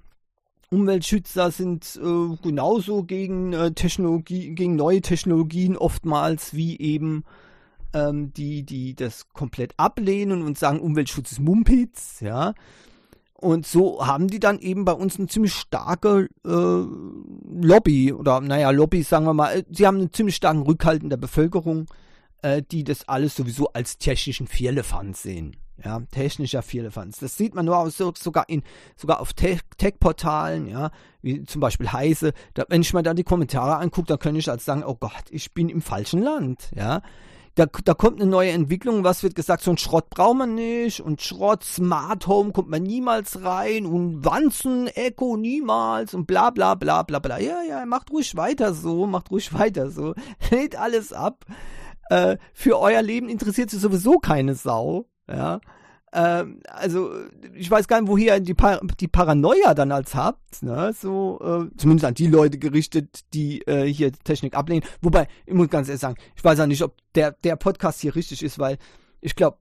Umweltschützer 0.72 1.52
sind 1.52 2.00
äh, 2.02 2.38
genauso 2.42 3.04
gegen 3.04 3.52
äh, 3.52 3.74
Technologie, 3.74 4.56
gegen 4.56 4.78
neue 4.78 5.02
Technologien 5.02 5.76
oftmals 5.76 6.54
wie 6.54 6.80
eben 6.80 7.26
ähm, 7.94 8.32
die, 8.32 8.64
die 8.64 8.96
das 8.96 9.28
komplett 9.34 9.74
ablehnen 9.76 10.42
und 10.42 10.58
sagen, 10.58 10.80
Umweltschutz 10.80 11.34
ist 11.34 11.42
Mumpitz, 11.42 12.22
ja. 12.22 12.54
Und 13.34 13.68
so 13.68 14.08
haben 14.08 14.30
die 14.30 14.40
dann 14.40 14.60
eben 14.60 14.86
bei 14.86 14.94
uns 14.94 15.18
eine 15.18 15.28
ziemlich 15.28 15.54
starke 15.54 16.30
äh, 16.46 16.86
Lobby 17.62 18.14
oder 18.14 18.40
naja, 18.40 18.70
Lobby, 18.70 19.04
sagen 19.04 19.26
wir 19.26 19.34
mal, 19.34 19.54
äh, 19.54 19.64
sie 19.70 19.86
haben 19.86 19.98
einen 19.98 20.14
ziemlich 20.14 20.38
starken 20.38 20.62
Rückhalt 20.62 21.04
in 21.04 21.10
der 21.10 21.18
Bevölkerung, 21.18 21.88
äh, 22.42 22.62
die 22.72 22.86
das 22.86 23.10
alles 23.10 23.36
sowieso 23.36 23.68
als 23.74 23.98
technischen 23.98 24.48
Vierlefanz 24.48 25.24
sehen. 25.24 25.58
Ja, 25.84 26.00
technischer 26.12 26.62
Vierlefanz. 26.62 27.20
Das 27.20 27.36
sieht 27.36 27.54
man 27.54 27.66
nur 27.66 27.78
aus, 27.78 27.98
sogar 27.98 28.48
in, 28.48 28.64
sogar 28.96 29.20
auf 29.20 29.34
Tech-Portalen, 29.34 30.68
ja, 30.68 30.92
wie 31.22 31.44
zum 31.44 31.60
Beispiel 31.60 31.92
Heise. 31.92 32.34
Da, 32.54 32.64
wenn 32.70 32.82
ich 32.82 32.94
mir 32.94 33.04
da 33.04 33.14
die 33.14 33.24
Kommentare 33.24 33.78
angucke, 33.78 34.08
dann 34.08 34.20
könnte 34.20 34.40
ich 34.40 34.50
als 34.50 34.64
sagen, 34.64 34.84
oh 34.86 34.96
Gott, 34.96 35.26
ich 35.32 35.54
bin 35.54 35.68
im 35.68 35.82
falschen 35.82 36.22
Land, 36.22 36.72
ja 36.76 37.02
da, 37.56 37.68
da 37.86 37.94
kommt 37.94 38.22
eine 38.22 38.30
neue 38.30 38.52
Entwicklung, 38.52 39.06
was 39.06 39.24
wird 39.24 39.34
gesagt, 39.34 39.64
so 39.64 39.72
ein 39.72 39.78
Schrott 39.78 40.10
braucht 40.10 40.38
man 40.38 40.56
nicht 40.56 41.00
und 41.00 41.22
Schrott, 41.22 41.64
Smart 41.64 42.28
Home 42.28 42.52
kommt 42.52 42.70
man 42.70 42.84
niemals 42.84 43.44
rein 43.44 43.86
und 43.86 44.26
Wanzen, 44.26 44.88
Echo 44.88 45.38
niemals 45.38 46.14
und 46.14 46.28
bla 46.28 46.50
bla 46.50 46.76
bla 46.76 47.04
bla 47.04 47.20
bla. 47.20 47.40
Ja, 47.40 47.62
ja, 47.68 47.86
macht 47.86 48.12
ruhig 48.12 48.36
weiter 48.36 48.74
so, 48.74 49.08
macht 49.08 49.32
ruhig 49.32 49.54
weiter 49.54 49.90
so. 49.90 50.14
Hält 50.38 50.76
alles 50.76 51.14
ab. 51.14 51.46
Äh, 52.10 52.38
für 52.54 52.78
euer 52.80 53.02
Leben 53.02 53.30
interessiert 53.30 53.70
sich 53.70 53.80
sowieso 53.80 54.20
keine 54.20 54.56
Sau. 54.56 55.08
Ja. 55.28 55.60
Ähm, 56.16 56.62
also, 56.70 57.12
ich 57.54 57.70
weiß 57.70 57.90
gar 57.90 58.00
nicht, 58.00 58.10
woher 58.10 58.40
die, 58.40 58.54
Par 58.54 58.80
die 59.00 59.10
Paranoia 59.10 59.74
dann 59.74 59.92
als 59.92 60.16
habt, 60.16 60.64
ne? 60.64 60.94
So, 60.94 61.40
äh, 61.42 61.76
zumindest 61.78 62.06
an 62.06 62.14
die 62.14 62.28
Leute 62.28 62.58
gerichtet, 62.58 63.26
die 63.34 63.62
äh, 63.68 63.86
hier 63.86 64.14
Technik 64.14 64.56
ablehnen. 64.56 64.86
Wobei, 65.02 65.28
ich 65.46 65.54
muss 65.54 65.70
ganz 65.70 65.90
ehrlich 65.90 66.02
sagen, 66.02 66.16
ich 66.36 66.44
weiß 66.44 66.62
auch 66.62 66.68
nicht, 66.68 66.84
ob 66.84 66.96
der, 67.16 67.34
der 67.34 67.58
Podcast 67.58 68.00
hier 68.00 68.16
richtig 68.16 68.44
ist, 68.44 68.60
weil 68.60 68.78
ich 69.20 69.36
glaube, 69.36 69.58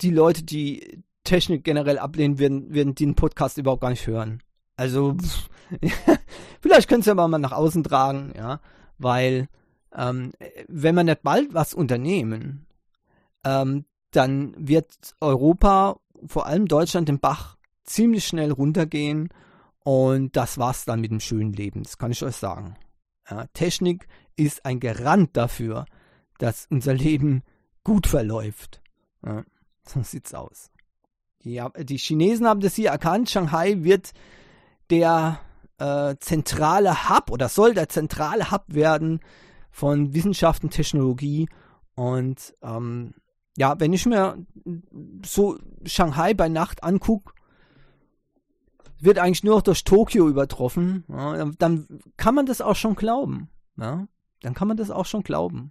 die 0.00 0.10
Leute, 0.10 0.42
die 0.42 1.02
Technik 1.22 1.64
generell 1.64 1.98
ablehnen, 1.98 2.38
werden, 2.38 2.72
werden 2.72 2.94
den 2.94 3.14
Podcast 3.14 3.58
überhaupt 3.58 3.82
gar 3.82 3.90
nicht 3.90 4.06
hören. 4.06 4.42
Also, 4.76 5.16
vielleicht 6.62 6.88
könnt 6.88 7.06
ihr 7.06 7.14
ja 7.14 7.28
mal 7.28 7.38
nach 7.38 7.52
außen 7.52 7.84
tragen, 7.84 8.32
ja, 8.34 8.60
weil, 8.96 9.48
ähm, 9.94 10.32
wenn 10.66 10.94
man 10.94 11.06
nicht 11.06 11.22
bald 11.22 11.52
was 11.52 11.74
unternehmen, 11.74 12.66
ähm, 13.44 13.84
dann 14.10 14.54
wird 14.56 15.14
Europa, 15.20 15.98
vor 16.26 16.46
allem 16.46 16.66
Deutschland, 16.66 17.08
den 17.08 17.20
Bach 17.20 17.56
ziemlich 17.84 18.26
schnell 18.26 18.52
runtergehen 18.52 19.28
und 19.84 20.36
das 20.36 20.58
war's 20.58 20.84
dann 20.84 21.00
mit 21.00 21.10
dem 21.10 21.20
schönen 21.20 21.52
Leben. 21.52 21.82
Das 21.82 21.98
kann 21.98 22.10
ich 22.10 22.22
euch 22.22 22.36
sagen. 22.36 22.76
Ja, 23.30 23.46
Technik 23.52 24.06
ist 24.36 24.64
ein 24.64 24.80
Garant 24.80 25.36
dafür, 25.36 25.86
dass 26.38 26.66
unser 26.70 26.94
Leben 26.94 27.42
gut 27.84 28.06
verläuft. 28.06 28.82
Ja, 29.24 29.44
so 29.86 30.02
sieht's 30.02 30.34
aus. 30.34 30.70
Die, 31.44 31.62
die 31.80 31.98
Chinesen 31.98 32.46
haben 32.46 32.60
das 32.60 32.74
hier 32.74 32.90
erkannt. 32.90 33.30
Shanghai 33.30 33.76
wird 33.78 34.12
der 34.90 35.40
äh, 35.78 36.16
zentrale 36.18 37.08
Hub 37.08 37.30
oder 37.30 37.48
soll 37.48 37.74
der 37.74 37.88
zentrale 37.88 38.50
Hub 38.50 38.64
werden 38.68 39.20
von 39.70 40.14
Wissenschaft 40.14 40.64
und 40.64 40.70
Technologie. 40.70 41.48
Und 41.94 42.54
ähm, 42.62 43.14
ja, 43.58 43.78
wenn 43.80 43.92
ich 43.92 44.06
mir 44.06 44.38
so 45.24 45.58
Shanghai 45.84 46.32
bei 46.32 46.48
Nacht 46.48 46.84
angucke, 46.84 47.34
wird 49.00 49.18
eigentlich 49.18 49.42
nur 49.42 49.56
noch 49.56 49.62
durch 49.62 49.82
Tokio 49.82 50.28
übertroffen, 50.28 51.04
ja, 51.08 51.44
dann 51.58 52.00
kann 52.16 52.34
man 52.36 52.46
das 52.46 52.60
auch 52.60 52.76
schon 52.76 52.94
glauben. 52.94 53.48
Ja? 53.76 54.06
Dann 54.42 54.54
kann 54.54 54.68
man 54.68 54.76
das 54.76 54.90
auch 54.90 55.06
schon 55.06 55.24
glauben. 55.24 55.70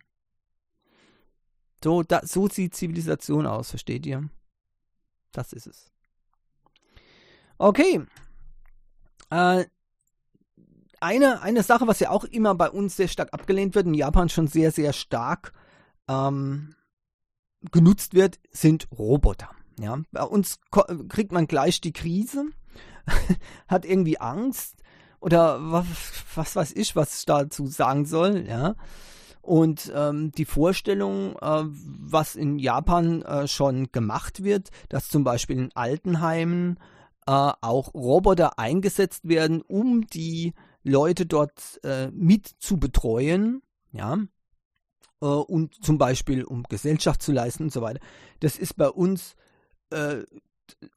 So, 1.82 2.03
da, 2.03 2.22
so 2.25 2.50
sieht 2.50 2.75
Zivilisation 2.75 3.46
aus, 3.46 3.70
versteht 3.70 4.06
ihr? 4.06 4.29
Das 5.32 5.53
ist 5.53 5.67
es. 5.67 5.91
Okay. 7.58 8.06
Äh, 9.29 9.65
eine, 11.00 11.41
eine 11.41 11.63
Sache, 11.63 11.88
was 11.88 12.00
ja 12.00 12.10
auch 12.10 12.25
immer 12.25 12.53
bei 12.56 12.70
uns 12.70 12.98
sehr 12.98 13.08
stark 13.08 13.34
abgelehnt 13.34 13.75
wird, 13.75 13.88
in 13.88 13.94
Japan 13.94 14.27
schon 14.27 14.48
sehr, 14.48 14.72
sehr 14.72 14.91
stark 14.91 15.53
ähm, 16.10 16.75
genutzt 17.71 18.13
wird, 18.13 18.39
sind 18.51 18.87
Roboter. 18.97 19.49
Ja, 19.79 19.99
bei 20.11 20.23
uns 20.23 20.59
kriegt 21.09 21.31
man 21.31 21.47
gleich 21.47 21.81
die 21.81 21.93
Krise, 21.93 22.45
hat 23.67 23.85
irgendwie 23.85 24.19
Angst 24.19 24.81
oder 25.19 25.59
was, 25.71 25.85
was 26.35 26.55
weiß 26.55 26.73
ich, 26.75 26.95
was 26.95 27.19
ich 27.19 27.25
dazu 27.25 27.67
sagen 27.67 28.05
soll, 28.05 28.45
ja. 28.47 28.75
Und 29.41 29.91
ähm, 29.95 30.31
die 30.33 30.45
Vorstellung, 30.45 31.37
äh, 31.37 31.63
was 31.63 32.35
in 32.35 32.59
Japan 32.59 33.21
äh, 33.21 33.47
schon 33.47 33.91
gemacht 33.93 34.43
wird, 34.43 34.71
dass 34.89 35.07
zum 35.07 35.23
Beispiel 35.23 35.57
in 35.57 35.71
Altenheimen 35.73 36.77
äh, 37.27 37.31
auch 37.31 37.93
Roboter 37.93 38.59
eingesetzt 38.59 39.29
werden, 39.29 39.61
um 39.61 40.05
die 40.07 40.53
Leute 40.83 41.25
dort 41.25 41.79
äh, 41.83 42.09
mit 42.11 42.47
zu 42.59 42.77
betreuen, 42.77 43.61
ja, 43.91 44.17
äh, 45.21 45.25
und 45.25 45.83
zum 45.83 45.97
Beispiel 45.97 46.43
um 46.43 46.63
Gesellschaft 46.63 47.21
zu 47.21 47.31
leisten 47.31 47.63
und 47.63 47.74
so 47.74 47.81
weiter. 47.81 48.00
Das 48.39 48.57
ist 48.57 48.75
bei 48.75 48.89
uns, 48.89 49.36
äh, 49.89 50.24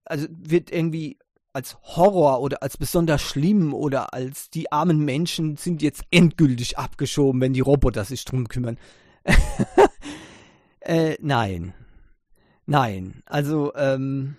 also 0.04 0.26
wird 0.30 0.70
irgendwie 0.72 1.18
als 1.52 1.76
Horror 1.82 2.40
oder 2.40 2.62
als 2.62 2.76
besonders 2.76 3.22
schlimm 3.22 3.74
oder 3.74 4.14
als 4.14 4.50
die 4.50 4.70
armen 4.70 5.04
Menschen 5.04 5.56
sind 5.56 5.82
jetzt 5.82 6.04
endgültig 6.10 6.78
abgeschoben, 6.78 7.40
wenn 7.40 7.52
die 7.52 7.60
Roboter 7.60 8.04
sich 8.04 8.24
drum 8.24 8.48
kümmern. 8.48 8.78
äh, 10.80 11.16
nein. 11.20 11.74
Nein. 12.66 13.22
Also, 13.26 13.74
ähm, 13.74 14.36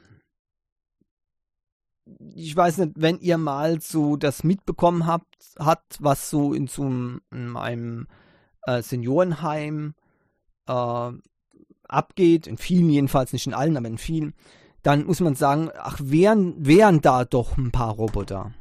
ich 2.33 2.55
weiß 2.55 2.77
nicht, 2.79 2.93
wenn 2.95 3.19
ihr 3.19 3.37
mal 3.37 3.81
so 3.81 4.15
das 4.15 4.43
mitbekommen 4.43 5.05
habt, 5.05 5.35
hat, 5.59 5.83
was 5.99 6.29
so 6.29 6.53
in 6.53 6.67
so 6.67 6.83
einem 6.83 8.07
äh, 8.65 8.81
Seniorenheim 8.81 9.93
äh, 10.67 11.11
abgeht, 11.87 12.47
in 12.47 12.57
vielen 12.57 12.89
jedenfalls, 12.89 13.33
nicht 13.33 13.47
in 13.47 13.53
allen, 13.53 13.77
aber 13.77 13.87
in 13.87 13.97
vielen, 13.97 14.33
dann 14.83 15.05
muss 15.05 15.19
man 15.19 15.35
sagen, 15.35 15.69
ach, 15.77 15.99
wären, 16.01 16.65
wären 16.65 17.01
da 17.01 17.25
doch 17.25 17.57
ein 17.57 17.71
paar 17.71 17.93
Roboter. 17.93 18.53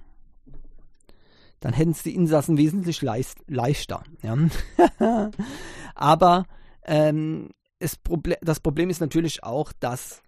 Dann 1.60 1.72
hätten 1.72 1.90
es 1.90 2.02
die 2.02 2.14
Insassen 2.14 2.56
wesentlich 2.56 3.02
leist, 3.02 3.38
leichter. 3.46 4.02
Ja? 4.22 4.36
aber 5.94 6.46
ähm, 6.84 7.50
Proble 8.02 8.36
das 8.42 8.60
Problem 8.60 8.90
ist 8.90 9.00
natürlich 9.00 9.44
auch, 9.44 9.72
dass 9.72 10.22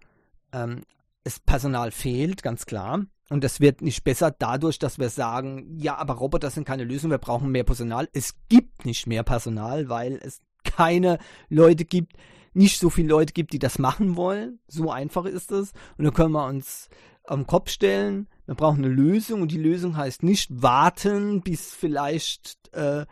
ähm, 0.51 0.83
es 1.23 1.39
Personal 1.39 1.91
fehlt, 1.91 2.43
ganz 2.43 2.65
klar. 2.65 3.05
Und 3.29 3.43
das 3.43 3.59
wird 3.59 3.81
nicht 3.81 4.03
besser 4.03 4.31
dadurch, 4.31 4.79
dass 4.79 4.99
wir 4.99 5.09
sagen, 5.09 5.77
ja, 5.77 5.95
aber 5.95 6.15
Roboter 6.15 6.49
sind 6.49 6.65
keine 6.65 6.83
Lösung, 6.83 7.09
wir 7.09 7.17
brauchen 7.17 7.51
mehr 7.51 7.63
Personal. 7.63 8.09
Es 8.13 8.35
gibt 8.49 8.85
nicht 8.85 9.07
mehr 9.07 9.23
Personal, 9.23 9.89
weil 9.89 10.19
es 10.21 10.39
keine 10.63 11.19
Leute 11.49 11.85
gibt, 11.85 12.13
nicht 12.53 12.79
so 12.79 12.89
viele 12.89 13.09
Leute 13.09 13.33
gibt, 13.33 13.53
die 13.53 13.59
das 13.59 13.79
machen 13.79 14.15
wollen. 14.15 14.59
So 14.67 14.91
einfach 14.91 15.25
ist 15.25 15.51
es. 15.51 15.71
Und 15.97 16.05
dann 16.05 16.13
können 16.13 16.33
wir 16.33 16.45
uns 16.45 16.89
am 17.25 17.47
Kopf 17.47 17.69
stellen, 17.69 18.27
wir 18.45 18.55
brauchen 18.55 18.83
eine 18.83 18.93
Lösung 18.93 19.41
und 19.41 19.51
die 19.51 19.57
Lösung 19.57 19.95
heißt 19.95 20.23
nicht 20.23 20.49
warten, 20.61 21.41
bis 21.41 21.73
vielleicht 21.73 22.57
äh, 22.73 23.05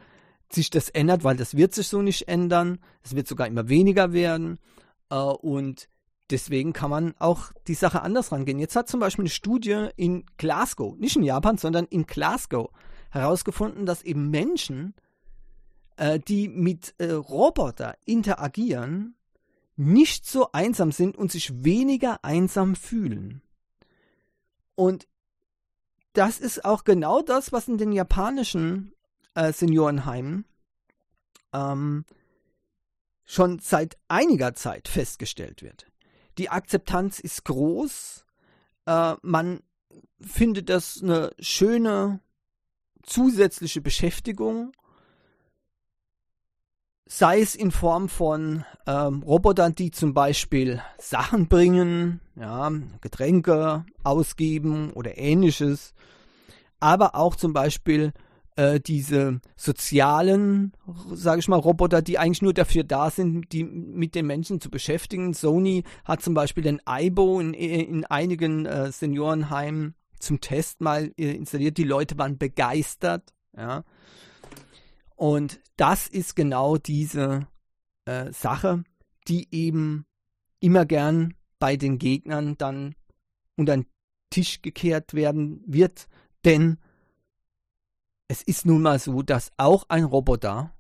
sich 0.49 0.69
das 0.69 0.89
ändert, 0.89 1.23
weil 1.23 1.37
das 1.37 1.55
wird 1.55 1.73
sich 1.73 1.87
so 1.87 2.01
nicht 2.01 2.27
ändern. 2.27 2.79
Es 3.01 3.15
wird 3.15 3.27
sogar 3.27 3.47
immer 3.47 3.69
weniger 3.69 4.11
werden. 4.11 4.59
Äh, 5.09 5.15
und 5.15 5.87
deswegen 6.31 6.73
kann 6.73 6.89
man 6.89 7.13
auch 7.19 7.51
die 7.67 7.73
Sache 7.73 8.01
anders 8.01 8.31
rangehen. 8.31 8.59
Jetzt 8.59 8.75
hat 8.75 8.88
zum 8.88 9.00
Beispiel 9.00 9.23
eine 9.23 9.29
Studie 9.29 9.89
in 9.95 10.25
Glasgow, 10.38 10.97
nicht 10.97 11.15
in 11.15 11.23
Japan, 11.23 11.57
sondern 11.57 11.85
in 11.85 12.05
Glasgow 12.05 12.69
herausgefunden, 13.09 13.85
dass 13.85 14.03
eben 14.03 14.29
Menschen, 14.29 14.93
äh, 15.97 16.19
die 16.19 16.47
mit 16.47 16.95
äh, 16.97 17.11
Roboter 17.11 17.97
interagieren, 18.05 19.15
nicht 19.75 20.25
so 20.25 20.51
einsam 20.51 20.91
sind 20.91 21.17
und 21.17 21.31
sich 21.31 21.63
weniger 21.63 22.23
einsam 22.23 22.75
fühlen. 22.75 23.41
Und 24.75 25.07
das 26.13 26.39
ist 26.39 26.65
auch 26.65 26.83
genau 26.83 27.21
das, 27.21 27.51
was 27.51 27.67
in 27.67 27.77
den 27.77 27.91
japanischen 27.91 28.93
äh, 29.33 29.53
Seniorenheimen 29.53 30.45
ähm, 31.53 32.05
schon 33.25 33.59
seit 33.59 33.97
einiger 34.07 34.53
Zeit 34.55 34.88
festgestellt 34.88 35.61
wird. 35.61 35.90
Die 36.38 36.50
Akzeptanz 36.50 37.19
ist 37.19 37.45
groß. 37.45 38.25
Äh, 38.85 39.15
man 39.21 39.61
findet 40.21 40.69
das 40.69 41.01
eine 41.01 41.31
schöne 41.39 42.19
zusätzliche 43.03 43.81
Beschäftigung 43.81 44.73
sei 47.13 47.41
es 47.41 47.55
in 47.55 47.71
Form 47.71 48.07
von 48.07 48.63
ähm, 48.88 49.21
Robotern, 49.23 49.75
die 49.75 49.91
zum 49.91 50.13
Beispiel 50.13 50.81
Sachen 50.97 51.50
bringen, 51.50 52.21
ja, 52.38 52.71
Getränke 53.01 53.85
ausgeben 54.01 54.93
oder 54.93 55.17
ähnliches, 55.17 55.93
aber 56.79 57.15
auch 57.15 57.35
zum 57.35 57.51
Beispiel 57.51 58.13
äh, 58.55 58.79
diese 58.79 59.39
sozialen, 59.55 60.74
sage 61.13 61.39
ich 61.39 61.48
mal, 61.48 61.58
Roboter, 61.60 62.01
die 62.01 62.17
eigentlich 62.17 62.41
nur 62.41 62.53
dafür 62.53 62.84
da 62.84 63.10
sind, 63.10 63.51
die 63.51 63.63
mit 63.63 64.15
den 64.15 64.27
Menschen 64.27 64.60
zu 64.60 64.70
beschäftigen. 64.70 65.34
Sony 65.34 65.84
hat 66.05 66.22
zum 66.22 66.34
Beispiel 66.34 66.63
den 66.63 66.86
Aibo 66.86 67.39
in, 67.39 67.53
in 67.53 68.05
einigen 68.05 68.65
äh, 68.65 68.91
Seniorenheimen 68.91 69.96
zum 70.20 70.41
Test 70.41 70.81
mal 70.81 71.12
äh, 71.17 71.31
installiert. 71.34 71.77
Die 71.77 71.84
Leute 71.84 72.17
waren 72.17 72.38
begeistert, 72.38 73.34
ja. 73.55 73.84
Und 75.15 75.60
das 75.77 76.08
ist 76.08 76.35
genau 76.35 76.77
diese 76.77 77.48
äh, 78.05 78.31
Sache, 78.31 78.83
die 79.27 79.48
eben 79.51 80.05
immer 80.59 80.85
gern 80.85 81.35
bei 81.59 81.77
den 81.77 82.00
Gegnern 82.00 82.57
dann 82.57 82.96
unter 83.55 83.77
den 83.77 83.85
Tisch 84.31 84.61
gekehrt 84.61 85.14
werden 85.14 85.64
wird, 85.68 86.07
denn 86.44 86.79
es 88.31 88.41
ist 88.41 88.65
nun 88.65 88.81
mal 88.81 88.98
so, 88.98 89.24
dass 89.24 89.51
auch 89.57 89.83
ein 89.89 90.05
Roboter 90.05 90.72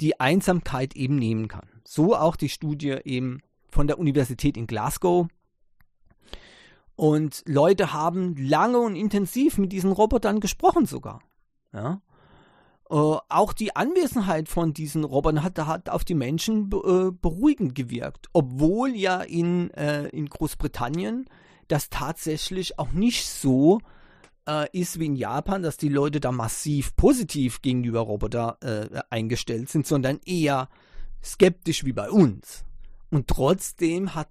die 0.00 0.18
Einsamkeit 0.18 0.96
eben 0.96 1.16
nehmen 1.16 1.46
kann. 1.46 1.68
So 1.86 2.16
auch 2.16 2.36
die 2.36 2.48
Studie 2.48 2.96
eben 3.04 3.42
von 3.68 3.86
der 3.86 3.98
Universität 3.98 4.56
in 4.56 4.66
Glasgow. 4.66 5.28
Und 6.96 7.42
Leute 7.46 7.92
haben 7.92 8.34
lange 8.38 8.78
und 8.78 8.96
intensiv 8.96 9.58
mit 9.58 9.72
diesen 9.72 9.92
Robotern 9.92 10.40
gesprochen 10.40 10.86
sogar. 10.86 11.20
Ja. 11.74 12.00
Äh, 12.88 12.94
auch 12.94 13.52
die 13.52 13.76
Anwesenheit 13.76 14.48
von 14.48 14.72
diesen 14.72 15.04
Robotern 15.04 15.42
hat, 15.42 15.58
hat 15.58 15.90
auf 15.90 16.06
die 16.06 16.14
Menschen 16.14 16.70
äh, 16.72 17.10
beruhigend 17.10 17.74
gewirkt, 17.74 18.30
obwohl 18.32 18.96
ja 18.96 19.20
in, 19.20 19.70
äh, 19.72 20.08
in 20.08 20.30
Großbritannien 20.30 21.26
das 21.68 21.90
tatsächlich 21.90 22.78
auch 22.78 22.92
nicht 22.92 23.28
so 23.28 23.80
äh, 23.80 23.82
ist 24.72 24.98
wie 24.98 25.06
in 25.06 25.16
Japan, 25.16 25.62
dass 25.62 25.76
die 25.76 25.88
Leute 25.88 26.20
da 26.20 26.32
massiv 26.32 26.94
positiv 26.96 27.62
gegenüber 27.62 28.00
Roboter 28.00 28.58
äh, 28.60 29.00
eingestellt 29.10 29.70
sind, 29.70 29.86
sondern 29.86 30.20
eher 30.24 30.68
skeptisch 31.22 31.84
wie 31.84 31.92
bei 31.92 32.10
uns. 32.10 32.64
Und 33.10 33.28
trotzdem 33.28 34.14
hat 34.14 34.28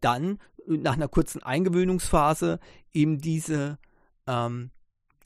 dann 0.00 0.38
nach 0.66 0.94
einer 0.94 1.08
kurzen 1.08 1.42
Eingewöhnungsphase 1.42 2.58
eben 2.92 3.18
diese, 3.18 3.78
ähm, 4.26 4.70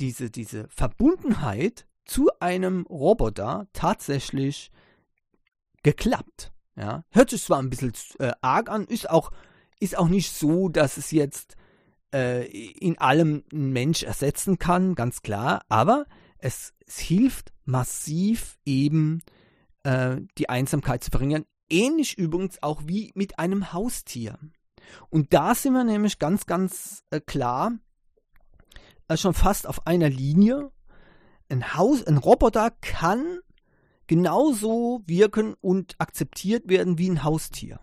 diese, 0.01 0.31
diese 0.31 0.69
Verbundenheit 0.69 1.87
zu 2.05 2.29
einem 2.41 2.87
Roboter 2.87 3.67
tatsächlich 3.73 4.71
geklappt. 5.83 6.53
Ja, 6.77 7.05
hört 7.11 7.31
sich 7.31 7.43
zwar 7.43 7.59
ein 7.59 7.71
bisschen 7.71 7.93
äh, 8.21 8.33
arg 8.41 8.71
an, 8.71 8.85
ist 8.85 9.11
auch, 9.11 9.33
ist 9.81 9.99
auch 9.99 10.09
nicht 10.09 10.33
so, 10.33 10.69
dass 10.69 10.97
es 10.97 11.11
jetzt 11.11 11.57
äh, 12.13 12.47
in 12.47 12.99
allem 12.99 13.45
ein 13.53 13.73
Mensch 13.73 14.03
ersetzen 14.03 14.59
kann, 14.59 14.95
ganz 14.95 15.23
klar, 15.23 15.63
aber 15.69 16.07
es, 16.39 16.75
es 16.87 16.99
hilft 16.99 17.53
massiv 17.65 18.59
eben 18.65 19.23
äh, 19.83 20.17
die 20.39 20.49
Einsamkeit 20.49 21.05
zu 21.05 21.11
verringern. 21.11 21.45
Ähnlich 21.71 22.17
übrigens 22.17 22.63
auch 22.63 22.83
wie 22.87 23.13
mit 23.15 23.39
einem 23.39 23.73
Haustier. 23.73 24.39
Und 25.11 25.35
da 25.35 25.55
sind 25.55 25.75
wir 25.75 25.85
nämlich 25.85 26.19
ganz, 26.19 26.47
ganz 26.47 27.05
äh, 27.11 27.21
klar 27.21 27.73
äh, 29.09 29.17
schon 29.17 29.35
fast 29.35 29.67
auf 29.67 29.87
einer 29.87 30.09
Linie 30.09 30.71
ein 31.51 31.75
Haus, 31.75 32.05
ein 32.05 32.19
Roboter 32.19 32.71
kann 32.83 33.41
genauso 34.07 35.03
wirken 35.07 35.55
und 35.61 35.95
akzeptiert 35.99 36.69
werden 36.69 36.99
wie 36.99 37.11
ein 37.11 37.25
Haustier. 37.25 37.81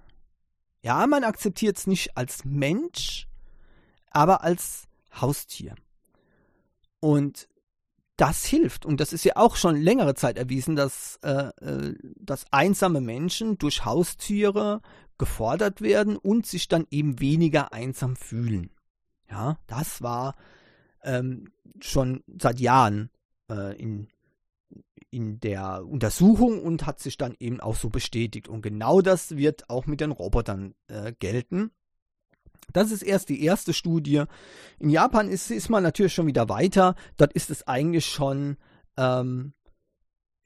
Ja, 0.83 1.05
man 1.07 1.23
akzeptiert 1.23 1.77
es 1.77 1.87
nicht 1.87 2.15
als 2.15 2.45
Mensch, 2.45 3.27
aber 4.15 4.43
als 4.43 4.87
Haustier. 5.19 5.75
Und 6.99 7.47
das 8.17 8.45
hilft. 8.45 8.85
Und 8.85 8.99
das 9.01 9.13
ist 9.13 9.25
ja 9.25 9.33
auch 9.35 9.55
schon 9.55 9.75
längere 9.75 10.15
Zeit 10.15 10.37
erwiesen, 10.37 10.75
dass, 10.75 11.19
äh, 11.21 11.49
äh 11.59 11.95
dass 12.17 12.45
einsame 12.51 13.01
Menschen 13.01 13.57
durch 13.57 13.83
Haustiere 13.83 14.81
gefordert 15.17 15.81
werden 15.81 16.17
und 16.17 16.45
sich 16.45 16.67
dann 16.67 16.87
eben 16.89 17.19
weniger 17.19 17.73
einsam 17.73 18.15
fühlen. 18.15 18.71
Ja, 19.29 19.57
das 19.67 20.01
war 20.01 20.35
ähm, 21.03 21.51
schon 21.79 22.23
seit 22.39 22.59
Jahren 22.59 23.09
äh, 23.49 23.77
in, 23.77 24.07
in 25.09 25.39
der 25.39 25.85
Untersuchung 25.85 26.61
und 26.61 26.85
hat 26.85 26.99
sich 26.99 27.17
dann 27.17 27.35
eben 27.39 27.59
auch 27.59 27.75
so 27.75 27.89
bestätigt. 27.89 28.47
Und 28.47 28.61
genau 28.61 29.01
das 29.01 29.35
wird 29.35 29.69
auch 29.69 29.85
mit 29.87 29.99
den 29.99 30.11
Robotern 30.11 30.73
äh, 30.87 31.13
gelten. 31.19 31.71
Das 32.73 32.91
ist 32.91 33.01
erst 33.01 33.29
die 33.29 33.43
erste 33.43 33.73
Studie. 33.73 34.23
In 34.79 34.89
Japan 34.89 35.29
ist, 35.29 35.51
ist 35.51 35.69
man 35.69 35.83
natürlich 35.83 36.13
schon 36.13 36.27
wieder 36.27 36.49
weiter. 36.49 36.95
Dort 37.17 37.33
ist 37.33 37.49
es 37.49 37.67
eigentlich 37.67 38.05
schon 38.05 38.57
ähm, 38.97 39.53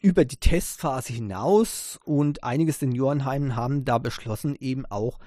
über 0.02 0.26
die 0.26 0.38
Testphase 0.38 1.14
hinaus 1.14 2.00
und 2.06 2.44
einige 2.44 2.72
Seniorenheimen 2.72 3.56
haben 3.56 3.86
da 3.86 3.98
beschlossen, 3.98 4.56
eben 4.60 4.86
auch 4.86 5.20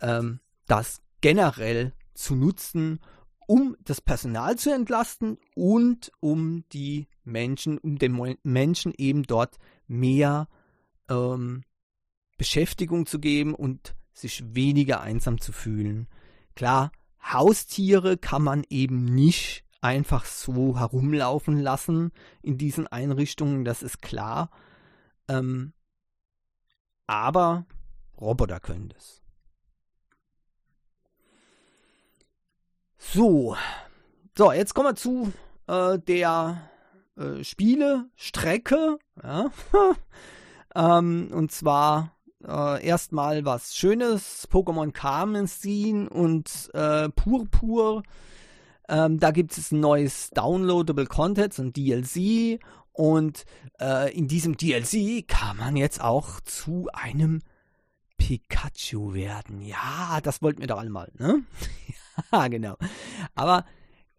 ähm, 0.00 0.40
das 0.66 1.00
generell 1.20 1.92
zu 2.14 2.34
nutzen, 2.34 3.00
um 3.46 3.76
das 3.84 4.00
Personal 4.00 4.56
zu 4.56 4.72
entlasten 4.72 5.38
und 5.54 6.10
um 6.20 6.64
die 6.72 7.08
Menschen, 7.24 7.78
um 7.78 7.98
den 7.98 8.36
Menschen 8.42 8.92
eben 8.96 9.24
dort 9.24 9.58
mehr 9.86 10.48
ähm, 11.10 11.62
Beschäftigung 12.38 13.06
zu 13.06 13.18
geben 13.18 13.54
und 13.54 13.94
sich 14.12 14.54
weniger 14.54 15.00
einsam 15.00 15.40
zu 15.40 15.52
fühlen. 15.52 16.08
Klar, 16.54 16.92
Haustiere 17.22 18.16
kann 18.16 18.42
man 18.42 18.64
eben 18.68 19.04
nicht 19.04 19.64
einfach 19.80 20.24
so 20.24 20.78
herumlaufen 20.78 21.60
lassen 21.60 22.12
in 22.42 22.58
diesen 22.58 22.86
Einrichtungen, 22.86 23.64
das 23.64 23.82
ist 23.82 24.00
klar. 24.00 24.50
Ähm, 25.28 25.72
aber 27.06 27.66
Roboter 28.18 28.60
können 28.60 28.88
das. 28.88 29.22
So, 32.96 33.56
so, 34.36 34.52
jetzt 34.52 34.74
kommen 34.74 34.88
wir 34.88 34.96
zu 34.96 35.32
äh, 35.66 35.98
der 35.98 36.70
äh, 37.16 37.44
Spiele-Strecke. 37.44 38.98
Ja? 39.22 39.50
ähm, 40.74 41.30
und 41.32 41.52
zwar 41.52 42.13
äh, 42.46 42.84
erstmal 42.84 43.44
was 43.44 43.76
Schönes, 43.76 44.48
Pokémon 44.50 44.92
Carmen 44.92 45.46
Scene 45.46 46.08
und 46.08 46.70
äh, 46.74 47.08
Purpur. 47.10 48.02
Ähm, 48.88 49.18
da 49.18 49.30
gibt 49.30 49.56
es 49.56 49.72
ein 49.72 49.80
neues 49.80 50.30
Downloadable 50.30 51.06
Content, 51.06 51.58
ein 51.58 51.72
DLC. 51.72 52.60
Und 52.92 53.44
äh, 53.80 54.16
in 54.16 54.28
diesem 54.28 54.56
DLC 54.56 55.26
kann 55.26 55.56
man 55.56 55.76
jetzt 55.76 56.00
auch 56.00 56.40
zu 56.40 56.88
einem 56.92 57.42
Pikachu 58.18 59.14
werden. 59.14 59.60
Ja, 59.60 60.20
das 60.22 60.42
wollten 60.42 60.60
wir 60.60 60.68
doch 60.68 60.78
alle 60.78 60.90
mal, 60.90 61.10
ne? 61.18 61.42
ja, 62.32 62.48
genau. 62.48 62.76
Aber 63.34 63.64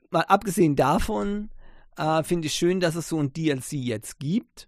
mal 0.10 0.24
abgesehen 0.24 0.76
davon, 0.76 1.50
äh, 1.98 2.24
finde 2.24 2.48
ich 2.48 2.54
schön, 2.54 2.80
dass 2.80 2.96
es 2.96 3.08
so 3.08 3.20
ein 3.20 3.32
DLC 3.32 3.74
jetzt 3.74 4.20
gibt. 4.20 4.68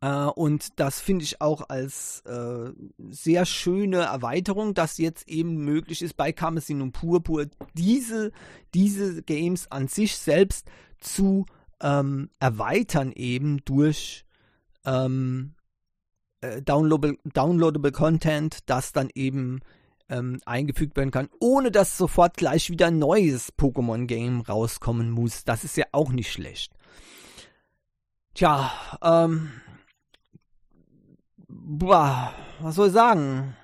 Äh, 0.00 0.08
und 0.08 0.80
das 0.80 1.00
finde 1.00 1.24
ich 1.24 1.40
auch 1.40 1.68
als 1.68 2.20
äh, 2.26 2.72
sehr 3.10 3.44
schöne 3.44 3.98
Erweiterung, 3.98 4.74
dass 4.74 4.98
jetzt 4.98 5.28
eben 5.28 5.64
möglich 5.64 6.02
ist, 6.02 6.16
bei 6.16 6.32
Kamezin 6.32 6.82
und 6.82 6.92
Purpur 6.92 7.46
diese, 7.74 8.32
diese 8.74 9.22
Games 9.22 9.70
an 9.70 9.88
sich 9.88 10.16
selbst 10.16 10.66
zu 10.98 11.46
ähm, 11.82 12.30
erweitern, 12.38 13.12
eben 13.12 13.64
durch 13.64 14.24
ähm, 14.84 15.54
äh, 16.40 16.62
downloadable, 16.62 17.18
downloadable 17.24 17.92
Content, 17.92 18.58
das 18.66 18.92
dann 18.92 19.10
eben 19.14 19.60
ähm, 20.08 20.40
eingefügt 20.44 20.96
werden 20.96 21.10
kann, 21.10 21.28
ohne 21.40 21.70
dass 21.70 21.96
sofort 21.96 22.36
gleich 22.36 22.70
wieder 22.70 22.88
ein 22.88 22.98
neues 22.98 23.52
Pokémon-Game 23.56 24.40
rauskommen 24.40 25.10
muss. 25.10 25.44
Das 25.44 25.64
ist 25.64 25.76
ja 25.76 25.86
auch 25.92 26.10
nicht 26.10 26.32
schlecht. 26.32 26.72
Tja, 28.34 28.72
ähm, 29.02 29.50
boah, 31.50 32.32
was 32.60 32.74
soll 32.76 32.88
ich 32.88 32.92
sagen? 32.92 33.56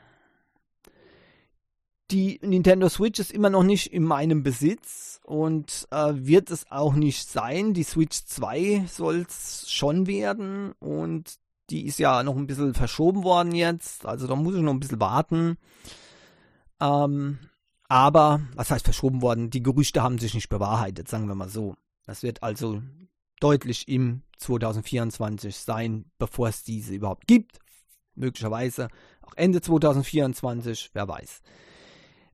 Die 2.10 2.38
Nintendo 2.42 2.88
Switch 2.88 3.18
ist 3.18 3.32
immer 3.32 3.50
noch 3.50 3.64
nicht 3.64 3.92
in 3.92 4.04
meinem 4.04 4.42
Besitz 4.42 5.20
und 5.24 5.88
äh, 5.90 6.12
wird 6.14 6.50
es 6.50 6.70
auch 6.70 6.94
nicht 6.94 7.28
sein. 7.28 7.74
Die 7.74 7.82
Switch 7.82 8.24
2 8.24 8.84
soll 8.88 9.26
es 9.28 9.70
schon 9.70 10.06
werden 10.06 10.72
und 10.78 11.34
die 11.68 11.84
ist 11.84 11.98
ja 11.98 12.22
noch 12.22 12.36
ein 12.36 12.46
bisschen 12.46 12.74
verschoben 12.74 13.24
worden 13.24 13.52
jetzt. 13.52 14.06
Also 14.06 14.28
da 14.28 14.36
muss 14.36 14.54
ich 14.54 14.62
noch 14.62 14.72
ein 14.72 14.78
bisschen 14.78 15.00
warten. 15.00 15.56
Ähm, 16.80 17.38
aber, 17.88 18.40
was 18.54 18.70
heißt 18.70 18.84
verschoben 18.84 19.20
worden? 19.20 19.50
Die 19.50 19.62
Gerüchte 19.62 20.02
haben 20.02 20.18
sich 20.18 20.34
nicht 20.34 20.48
bewahrheitet, 20.48 21.08
sagen 21.08 21.26
wir 21.26 21.34
mal 21.34 21.48
so. 21.48 21.74
Das 22.04 22.22
wird 22.22 22.44
also 22.44 22.82
deutlich 23.40 23.88
im 23.88 24.22
2024 24.38 25.56
sein, 25.56 26.04
bevor 26.18 26.48
es 26.48 26.62
diese 26.62 26.94
überhaupt 26.94 27.26
gibt 27.26 27.58
möglicherweise 28.16 28.88
auch 29.22 29.34
Ende 29.36 29.60
2024, 29.60 30.90
wer 30.92 31.08
weiß. 31.08 31.42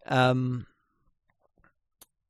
Ähm, 0.07 0.67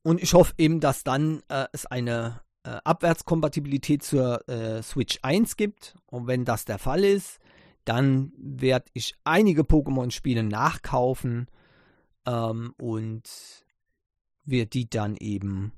und 0.02 0.22
ich 0.22 0.34
hoffe 0.34 0.54
eben, 0.58 0.80
dass 0.80 1.04
dann 1.04 1.42
äh, 1.48 1.66
es 1.72 1.86
eine 1.86 2.40
äh, 2.64 2.78
Abwärtskompatibilität 2.84 4.02
zur 4.02 4.48
äh, 4.48 4.82
Switch 4.82 5.18
1 5.22 5.56
gibt. 5.56 5.96
Und 6.06 6.26
wenn 6.26 6.44
das 6.44 6.64
der 6.64 6.78
Fall 6.78 7.04
ist, 7.04 7.38
dann 7.84 8.32
werde 8.36 8.86
ich 8.94 9.16
einige 9.24 9.62
Pokémon-Spiele 9.62 10.42
nachkaufen 10.42 11.48
ähm, 12.26 12.74
und 12.78 13.22
werde 14.44 14.70
die 14.70 14.88
dann 14.88 15.16
eben 15.16 15.72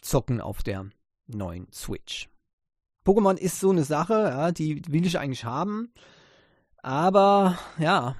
zocken 0.00 0.40
auf 0.40 0.62
der 0.62 0.86
neuen 1.26 1.70
Switch. 1.72 2.28
Pokémon 3.04 3.36
ist 3.36 3.60
so 3.60 3.70
eine 3.70 3.84
Sache, 3.84 4.14
ja, 4.14 4.52
die 4.52 4.82
will 4.88 5.06
ich 5.06 5.18
eigentlich 5.18 5.44
haben. 5.44 5.92
Aber 6.88 7.58
ja, 7.78 8.16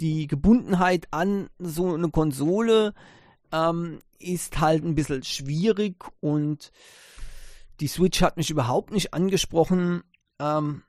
die 0.00 0.26
Gebundenheit 0.26 1.06
an 1.12 1.48
so 1.60 1.94
eine 1.94 2.10
Konsole 2.10 2.92
ähm, 3.52 4.00
ist 4.18 4.58
halt 4.58 4.84
ein 4.84 4.96
bisschen 4.96 5.22
schwierig 5.22 6.04
und 6.18 6.72
die 7.78 7.86
Switch 7.86 8.20
hat 8.20 8.36
mich 8.36 8.50
überhaupt 8.50 8.90
nicht 8.90 9.14
angesprochen, 9.14 10.02
ähm, 10.40 10.82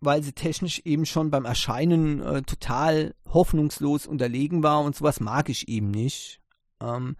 weil 0.00 0.24
sie 0.24 0.32
technisch 0.32 0.80
eben 0.80 1.06
schon 1.06 1.30
beim 1.30 1.44
Erscheinen 1.44 2.20
äh, 2.20 2.42
total 2.42 3.14
hoffnungslos 3.28 4.08
unterlegen 4.08 4.64
war 4.64 4.80
und 4.80 4.96
sowas 4.96 5.20
mag 5.20 5.48
ich 5.48 5.68
eben 5.68 5.92
nicht. 5.92 6.40
Ähm, 6.80 7.16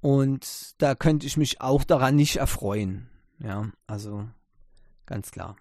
und 0.00 0.74
da 0.78 0.96
könnte 0.96 1.28
ich 1.28 1.36
mich 1.36 1.60
auch 1.60 1.84
daran 1.84 2.16
nicht 2.16 2.38
erfreuen. 2.38 3.08
Ja, 3.38 3.70
also 3.86 4.28
ganz 5.06 5.30
klar. 5.30 5.54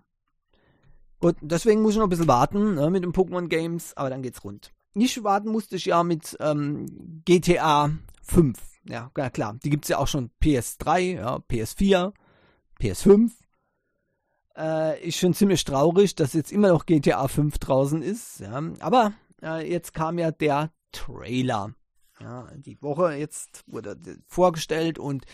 Gut, 1.22 1.36
deswegen 1.42 1.84
muss 1.84 1.94
ich 1.94 1.98
noch 1.98 2.08
ein 2.08 2.10
bisschen 2.10 2.28
warten 2.28 2.76
ne, 2.76 2.90
mit 2.90 3.04
den 3.04 3.14
Pokémon 3.14 3.48
Games, 3.48 3.96
aber 3.96 4.10
dann 4.10 4.24
geht's 4.24 4.44
rund. 4.44 4.74
Nicht 4.96 5.24
warten 5.24 5.50
musste 5.50 5.76
ich 5.76 5.86
ja 5.86 6.04
mit 6.04 6.36
ähm, 6.40 7.22
GTA 7.26 7.92
5. 8.24 8.60
Ja, 8.90 9.12
klar. 9.30 9.58
Die 9.64 9.70
gibt's 9.70 9.88
ja 9.88 10.00
auch 10.00 10.08
schon 10.08 10.32
PS3, 10.42 11.00
ja, 11.00 11.36
PS4, 11.38 12.12
PS5. 12.82 13.32
Äh, 14.58 15.08
ist 15.08 15.20
schon 15.20 15.36
ziemlich 15.36 15.64
traurig, 15.64 16.16
dass 16.16 16.34
jetzt 16.34 16.52
immer 16.52 16.70
noch 16.70 16.88
GTA 16.88 17.28
5 17.28 17.60
draußen 17.60 18.02
ist. 18.02 18.40
Ja. 18.40 18.62
Aber 18.80 19.14
äh, 19.44 19.70
jetzt 19.72 19.94
kam 19.94 20.18
ja 20.18 20.32
der 20.32 20.72
Trailer. 20.92 21.76
Ja, 22.20 22.48
die 22.56 22.82
Woche 22.82 23.14
jetzt 23.14 23.64
wurde 23.68 23.96
vorgestellt 24.28 24.98
und 24.98 25.26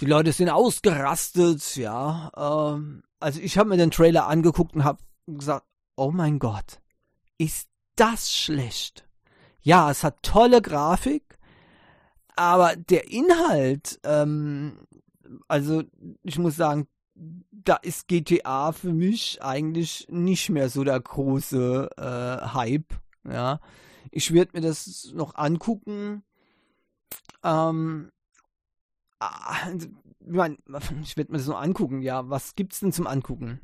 die 0.00 0.06
Leute 0.06 0.32
sind 0.32 0.48
ausgerastet, 0.48 1.76
ja. 1.76 2.30
Ähm, 2.36 3.02
also 3.20 3.40
ich 3.40 3.58
habe 3.58 3.68
mir 3.68 3.76
den 3.76 3.90
Trailer 3.90 4.26
angeguckt 4.26 4.74
und 4.74 4.84
habe 4.84 4.98
gesagt, 5.26 5.66
oh 5.96 6.10
mein 6.10 6.38
Gott, 6.38 6.80
ist 7.38 7.68
das 7.96 8.32
schlecht. 8.32 9.06
Ja, 9.60 9.90
es 9.90 10.04
hat 10.04 10.22
tolle 10.22 10.62
Grafik, 10.62 11.38
aber 12.36 12.76
der 12.76 13.10
Inhalt, 13.10 13.98
ähm, 14.04 14.86
also 15.48 15.82
ich 16.22 16.38
muss 16.38 16.56
sagen, 16.56 16.86
da 17.50 17.76
ist 17.76 18.08
GTA 18.08 18.72
für 18.72 18.92
mich 18.92 19.42
eigentlich 19.42 20.06
nicht 20.10 20.50
mehr 20.50 20.68
so 20.68 20.84
der 20.84 21.00
große 21.00 21.90
äh, 21.96 22.46
Hype. 22.52 22.94
Ja, 23.28 23.60
ich 24.10 24.32
werde 24.32 24.52
mir 24.54 24.60
das 24.60 25.10
noch 25.14 25.34
angucken. 25.34 26.22
Ähm, 27.42 28.12
ich 29.20 30.32
meine, 30.32 30.56
ich 31.02 31.16
werde 31.16 31.32
mir 31.32 31.38
das 31.38 31.46
nur 31.46 31.60
angucken. 31.60 32.02
Ja, 32.02 32.28
was 32.28 32.54
gibt's 32.54 32.80
denn 32.80 32.92
zum 32.92 33.06
Angucken? 33.06 33.60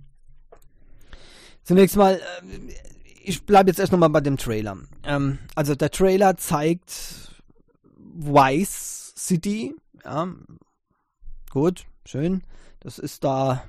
Zunächst 1.62 1.97
mal, 1.97 2.15
äh, 2.15 2.21
ich 3.23 3.45
bleibe 3.45 3.71
jetzt 3.71 3.79
erst 3.79 3.93
nochmal 3.93 4.11
bei 4.11 4.21
dem 4.21 4.37
Trailer. 4.37 4.79
Ähm, 5.05 5.38
also 5.55 5.75
der 5.75 5.91
Trailer 5.91 6.37
zeigt 6.37 7.33
Vice 7.97 9.15
City. 9.17 9.75
Ja, 10.05 10.29
gut, 11.51 11.87
schön. 12.05 12.43
Das 12.81 12.99
ist 12.99 13.23
da 13.23 13.62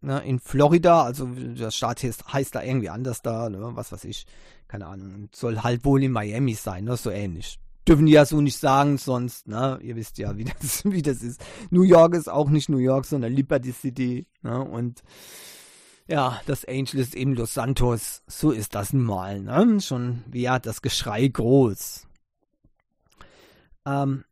ne, 0.00 0.20
in 0.24 0.38
Florida, 0.38 1.02
also 1.02 1.26
der 1.26 1.72
Staat 1.72 2.02
heißt, 2.02 2.32
heißt 2.32 2.54
da 2.54 2.62
irgendwie 2.62 2.90
anders 2.90 3.22
da, 3.22 3.50
ne, 3.50 3.70
was 3.74 3.90
weiß 3.90 4.04
ich, 4.04 4.26
keine 4.68 4.86
Ahnung. 4.86 5.28
Soll 5.34 5.62
halt 5.62 5.84
wohl 5.84 6.02
in 6.04 6.12
Miami 6.12 6.54
sein, 6.54 6.84
ne, 6.84 6.96
so 6.96 7.10
ähnlich 7.10 7.58
dürfen 7.86 8.06
die 8.06 8.12
ja 8.12 8.24
so 8.24 8.40
nicht 8.40 8.58
sagen, 8.58 8.98
sonst, 8.98 9.46
ne, 9.46 9.78
ihr 9.82 9.96
wisst 9.96 10.18
ja, 10.18 10.36
wie 10.36 10.44
das, 10.60 10.84
wie 10.84 11.02
das 11.02 11.22
ist. 11.22 11.44
New 11.70 11.82
York 11.82 12.14
ist 12.14 12.28
auch 12.28 12.50
nicht 12.50 12.68
New 12.68 12.78
York, 12.78 13.04
sondern 13.04 13.32
Liberty 13.32 13.72
City, 13.72 14.26
ne, 14.42 14.60
und 14.62 15.02
ja, 16.06 16.40
das 16.46 16.66
Angel 16.66 17.00
ist 17.00 17.14
eben 17.14 17.34
Los 17.34 17.54
Santos. 17.54 18.22
So 18.26 18.50
ist 18.50 18.74
das 18.74 18.92
nun 18.92 19.04
mal, 19.04 19.40
ne? 19.40 19.80
Schon, 19.80 20.22
ja, 20.32 20.58
das 20.58 20.82
Geschrei 20.82 21.26
groß. 21.28 22.06
Ähm, 23.86 24.24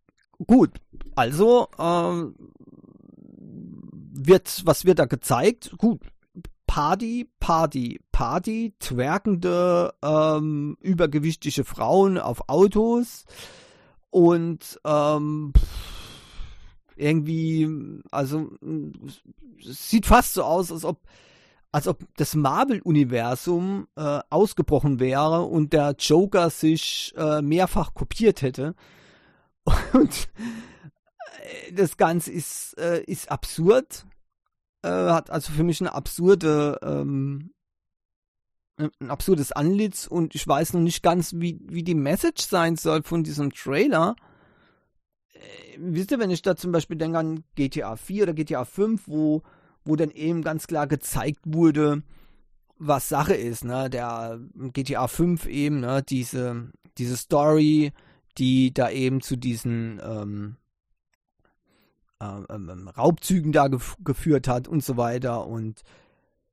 gut, 0.46 0.70
also, 1.14 1.68
ähm, 1.78 2.34
wird, 3.38 4.62
was 4.66 4.84
wird 4.84 4.98
da 4.98 5.06
gezeigt? 5.06 5.72
Gut, 5.78 6.00
Party, 6.72 7.28
Party, 7.38 8.00
Party, 8.12 8.72
twerkende, 8.78 9.92
ähm, 10.02 10.78
übergewichtige 10.80 11.64
Frauen 11.64 12.16
auf 12.16 12.48
Autos 12.48 13.26
und 14.08 14.80
ähm, 14.86 15.52
irgendwie, 16.96 17.68
also 18.10 18.52
sieht 19.60 20.06
fast 20.06 20.32
so 20.32 20.44
aus, 20.44 20.72
als 20.72 20.86
ob 20.86 21.02
als 21.72 21.88
ob 21.88 22.06
das 22.16 22.34
Marvel-Universum 22.34 23.86
äh, 23.96 24.20
ausgebrochen 24.30 24.98
wäre 24.98 25.42
und 25.42 25.74
der 25.74 25.94
Joker 25.98 26.48
sich 26.48 27.12
äh, 27.18 27.42
mehrfach 27.42 27.92
kopiert 27.92 28.40
hätte. 28.40 28.74
Und 29.92 30.28
äh, 31.66 31.72
das 31.72 31.98
Ganze 31.98 32.32
ist, 32.32 32.78
äh, 32.78 33.02
ist 33.04 33.30
absurd 33.30 34.06
äh, 34.82 34.88
hat 34.88 35.30
also 35.30 35.52
für 35.52 35.64
mich 35.64 35.80
eine 35.80 35.94
absurde, 35.94 36.78
ähm, 36.82 37.52
ein 38.78 39.10
absurdes 39.10 39.52
Anlitz 39.52 40.06
und 40.06 40.34
ich 40.34 40.46
weiß 40.46 40.72
noch 40.72 40.80
nicht 40.80 41.02
ganz, 41.02 41.34
wie, 41.34 41.60
wie 41.64 41.84
die 41.84 41.94
Message 41.94 42.42
sein 42.42 42.76
soll 42.76 43.02
von 43.02 43.22
diesem 43.22 43.52
Trailer. 43.52 44.16
äh, 45.34 45.38
wisst 45.78 46.10
ihr, 46.10 46.18
wenn 46.18 46.30
ich 46.30 46.42
da 46.42 46.56
zum 46.56 46.72
Beispiel 46.72 46.96
denke 46.96 47.18
an 47.18 47.44
GTA 47.54 47.96
4 47.96 48.24
oder 48.24 48.34
GTA 48.34 48.64
5, 48.64 49.02
wo, 49.06 49.42
wo 49.84 49.96
dann 49.96 50.10
eben 50.10 50.42
ganz 50.42 50.66
klar 50.66 50.86
gezeigt 50.86 51.40
wurde, 51.44 52.02
was 52.78 53.08
Sache 53.08 53.34
ist, 53.34 53.64
ne? 53.64 53.88
Der 53.90 54.40
GTA 54.72 55.06
5 55.06 55.46
eben, 55.46 55.80
ne? 55.80 56.02
Diese, 56.02 56.72
diese 56.98 57.16
Story, 57.16 57.92
die 58.38 58.74
da 58.74 58.90
eben 58.90 59.20
zu 59.20 59.36
diesen 59.36 60.00
ähm, 60.02 60.56
ähm, 62.22 62.88
Raubzügen 62.88 63.52
da 63.52 63.68
gef 63.68 63.96
geführt 64.04 64.48
hat 64.48 64.68
und 64.68 64.84
so 64.84 64.96
weiter. 64.96 65.46
Und 65.46 65.82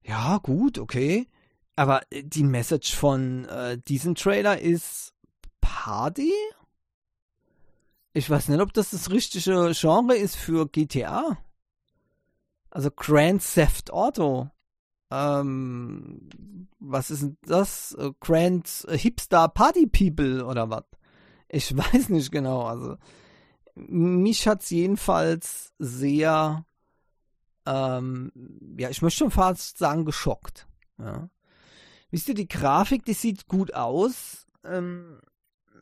ja, 0.03 0.38
gut, 0.38 0.79
okay. 0.79 1.27
Aber 1.75 2.01
äh, 2.10 2.23
die 2.23 2.43
Message 2.43 2.95
von 2.95 3.45
äh, 3.45 3.77
diesem 3.77 4.15
Trailer 4.15 4.60
ist 4.60 5.13
Party? 5.62 6.34
Ich 8.13 8.29
weiß 8.29 8.49
nicht, 8.49 8.60
ob 8.60 8.73
das 8.73 8.91
das 8.91 9.12
richtige 9.12 9.71
Genre 9.73 10.15
ist 10.15 10.36
für 10.36 10.67
GTA. 10.67 11.38
Also 12.71 12.91
Grand 12.91 13.41
Theft 13.41 13.91
Auto. 13.91 14.49
Ähm, 15.12 16.29
was 16.79 17.12
ist 17.12 17.23
denn 17.23 17.38
das? 17.43 17.93
Äh, 17.93 18.12
Grand 18.19 18.67
Hipster 18.89 19.47
Party 19.47 19.88
People 19.88 20.45
oder 20.45 20.69
was? 20.69 20.84
Ich 21.47 21.75
weiß 21.77 22.10
nicht 22.10 22.32
genau. 22.32 22.63
Also 22.63 22.97
mich 23.87 24.47
hat 24.47 24.61
es 24.61 24.69
jedenfalls 24.69 25.73
sehr, 25.79 26.65
ähm, 27.65 28.31
ja, 28.77 28.89
ich 28.89 29.01
möchte 29.01 29.19
schon 29.19 29.31
fast 29.31 29.77
sagen, 29.77 30.05
geschockt. 30.05 30.67
Ja. 30.97 31.29
Wisst 32.11 32.27
ihr, 32.29 32.35
die 32.35 32.47
Grafik, 32.47 33.05
die 33.05 33.13
sieht 33.13 33.47
gut 33.47 33.73
aus. 33.73 34.47
Ähm, 34.63 35.19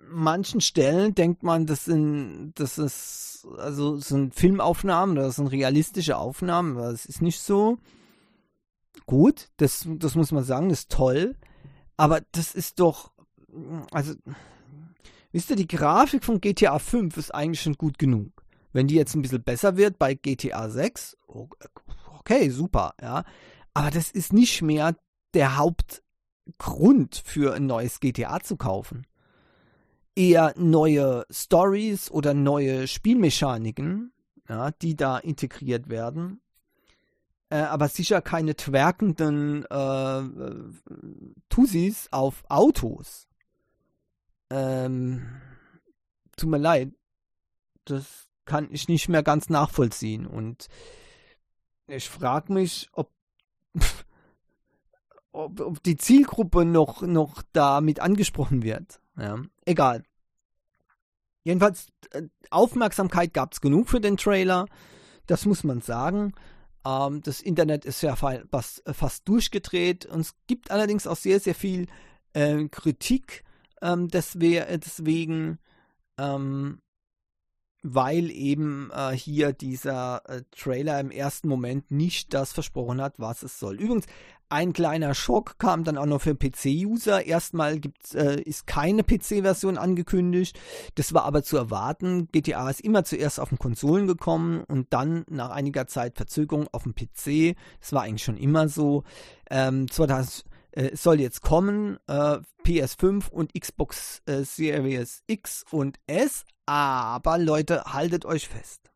manchen 0.10 0.62
Stellen 0.62 1.16
denkt 1.16 1.44
man, 1.44 1.66
das 1.66 1.86
sind, 1.86 2.54
das 2.56 2.78
ist, 2.78 3.48
also 3.58 3.98
sind 3.98 4.36
Filmaufnahmen, 4.36 5.16
das 5.16 5.38
sind 5.38 5.48
realistische 5.48 6.18
Aufnahmen, 6.18 6.78
aber 6.78 6.92
es 6.92 7.06
ist 7.06 7.22
nicht 7.22 7.40
so. 7.40 7.78
Gut, 9.06 9.50
das, 9.58 9.88
das 9.88 10.16
muss 10.16 10.32
man 10.32 10.44
sagen, 10.44 10.70
das 10.70 10.80
ist 10.80 10.92
toll. 10.92 11.36
Aber 11.96 12.22
das 12.32 12.54
ist 12.54 12.80
doch, 12.80 13.12
also 13.92 14.14
Wisst 15.32 15.50
ihr, 15.50 15.56
die 15.56 15.68
Grafik 15.68 16.24
von 16.24 16.42
GTA 16.42 16.80
5 16.80 17.18
ist 17.18 17.34
eigentlich 17.34 17.62
schon 17.62 17.76
gut 17.76 18.00
genug. 18.00 18.32
Wenn 18.74 18.88
die 18.88 18.96
jetzt 18.96 19.16
ein 19.16 19.22
bisschen 19.22 19.44
besser 19.44 19.78
wird 19.78 19.98
bei 19.98 20.14
GTA 20.14 20.70
6, 20.70 21.18
okay, 22.20 22.50
super, 22.50 22.94
ja. 23.02 23.24
Aber 23.74 23.92
das 23.92 24.12
ist 24.12 24.34
nicht 24.34 24.62
mehr 24.62 24.96
der 25.34 25.58
Hauptgrund 25.58 27.22
für 27.24 27.54
ein 27.54 27.66
neues 27.66 28.00
GTA 28.00 28.40
zu 28.40 28.56
kaufen. 28.56 29.06
Eher 30.16 30.54
neue 30.58 31.26
Stories 31.30 32.10
oder 32.10 32.34
neue 32.34 32.88
Spielmechaniken, 32.88 34.12
ja, 34.50 34.72
die 34.72 34.96
da 34.96 35.18
integriert 35.18 35.90
werden. 35.90 36.42
Äh, 37.50 37.60
aber 37.60 37.88
sicher 37.88 38.22
keine 38.22 38.56
twerkenden 38.56 39.66
äh, 39.70 40.20
äh 40.20 40.72
Tussis 41.50 42.08
auf 42.12 42.44
Autos. 42.50 43.27
Ähm, 44.50 45.42
tut 46.36 46.50
mir 46.50 46.58
leid. 46.58 46.92
Das 47.86 48.28
kann 48.46 48.70
ich 48.72 48.88
nicht 48.88 49.10
mehr 49.10 49.24
ganz 49.24 49.50
nachvollziehen. 49.50 50.26
Und 50.26 50.68
ich 51.88 52.10
frage 52.10 52.54
mich, 52.54 52.90
ob, 52.94 53.12
ob, 55.32 55.60
ob, 55.60 55.84
die 55.84 55.98
Zielgruppe 55.98 56.66
noch, 56.66 57.02
noch 57.02 57.44
damit 57.54 58.00
angesprochen 58.00 58.64
wird. 58.64 59.00
Ja, 59.18 59.40
egal. 59.66 60.04
Jedenfalls, 61.44 61.88
äh, 62.12 62.24
Aufmerksamkeit 62.50 63.34
gab 63.34 63.54
es 63.54 63.62
genug 63.62 63.90
für 63.90 64.02
den 64.02 64.18
Trailer. 64.18 64.66
Das 65.28 65.46
muss 65.46 65.64
man 65.64 65.82
sagen. 65.82 66.34
Ähm, 66.86 67.22
das 67.22 67.42
Internet 67.42 67.86
ist 67.86 68.02
ja 68.02 68.16
fast, 68.16 68.84
fast 68.86 69.28
durchgedreht. 69.28 70.06
Und 70.06 70.22
es 70.22 70.36
gibt 70.48 70.72
allerdings 70.72 71.08
auch 71.08 71.16
sehr, 71.16 71.40
sehr 71.40 71.56
viel 71.56 71.88
äh, 72.34 72.68
Kritik 72.68 73.44
ähm, 73.82 74.08
deswegen, 74.08 75.60
ähm, 76.18 76.80
weil 77.84 78.32
eben 78.32 78.92
äh, 78.94 79.12
hier 79.12 79.54
dieser 79.54 80.22
äh, 80.28 80.42
Trailer 80.52 81.00
im 81.00 81.12
ersten 81.12 81.48
Moment 81.48 81.92
nicht 81.92 82.34
das 82.34 82.52
versprochen 82.52 83.02
hat, 83.02 83.20
was 83.20 83.44
es 83.44 83.60
soll. 83.60 83.80
Übrigens, 83.80 84.06
ein 84.50 84.72
kleiner 84.72 85.14
Schock 85.14 85.60
kam 85.60 85.84
dann 85.84 85.98
auch 85.98 86.06
noch 86.06 86.22
für 86.22 86.34
PC-User. 86.34 87.26
Erstmal 87.26 87.80
gibt's, 87.80 88.16
äh, 88.16 88.42
ist 88.42 88.66
keine 88.66 89.04
PC-Version 89.04 89.78
angekündigt. 89.78 90.58
Das 90.96 91.14
war 91.14 91.26
aber 91.26 91.44
zu 91.44 91.58
erwarten. 91.58 92.30
GTA 92.32 92.70
ist 92.70 92.80
immer 92.82 93.04
zuerst 93.04 93.42
auf 93.42 93.50
den 93.50 93.60
Konsolen 93.60 94.08
gekommen 94.08 94.64
und 94.68 94.94
dann 94.94 95.26
nach 95.30 95.50
einiger 95.50 95.88
Zeit 95.88 96.16
Verzögerung 96.16 96.68
auf 96.72 96.84
dem 96.84 96.96
PC. 96.96 97.58
Das 97.82 97.92
war 97.92 98.04
eigentlich 98.04 98.24
schon 98.24 98.38
immer 98.38 98.70
so. 98.70 99.04
Ähm, 99.50 99.90
2000 99.92 100.46
äh, 100.46 100.57
es 100.78 101.02
soll 101.02 101.20
jetzt 101.20 101.42
kommen, 101.42 101.98
äh, 102.06 102.38
PS5 102.64 103.32
und 103.32 103.60
Xbox 103.60 104.22
äh, 104.28 104.44
Series 104.44 105.24
X 105.26 105.66
und 105.72 105.98
S, 106.06 106.46
aber 106.68 107.40
Leute, 107.40 107.84
haltet 107.86 108.26
euch 108.26 108.48
fest. 108.48 108.92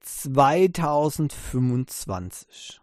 2025. 0.00 2.82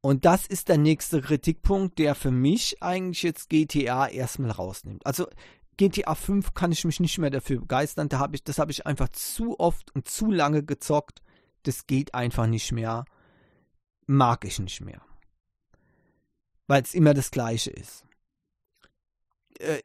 Und 0.00 0.24
das 0.24 0.48
ist 0.48 0.68
der 0.68 0.78
nächste 0.78 1.20
Kritikpunkt, 1.20 2.00
der 2.00 2.16
für 2.16 2.32
mich 2.32 2.82
eigentlich 2.82 3.22
jetzt 3.22 3.48
GTA 3.48 4.08
erstmal 4.08 4.50
rausnimmt. 4.50 5.06
Also 5.06 5.28
GTA 5.76 6.16
5 6.16 6.54
kann 6.54 6.72
ich 6.72 6.84
mich 6.84 6.98
nicht 6.98 7.18
mehr 7.18 7.30
dafür 7.30 7.60
begeistern. 7.60 8.08
Da 8.08 8.18
hab 8.18 8.34
ich, 8.34 8.42
das 8.42 8.58
habe 8.58 8.72
ich 8.72 8.86
einfach 8.86 9.10
zu 9.10 9.60
oft 9.60 9.94
und 9.94 10.08
zu 10.08 10.32
lange 10.32 10.64
gezockt. 10.64 11.22
Das 11.62 11.86
geht 11.86 12.12
einfach 12.12 12.48
nicht 12.48 12.72
mehr. 12.72 13.04
Mag 14.06 14.44
ich 14.44 14.58
nicht 14.58 14.80
mehr 14.80 15.00
weil 16.66 16.82
es 16.82 16.94
immer 16.94 17.14
das 17.14 17.30
gleiche 17.30 17.70
ist. 17.70 18.04
Äh, 19.58 19.82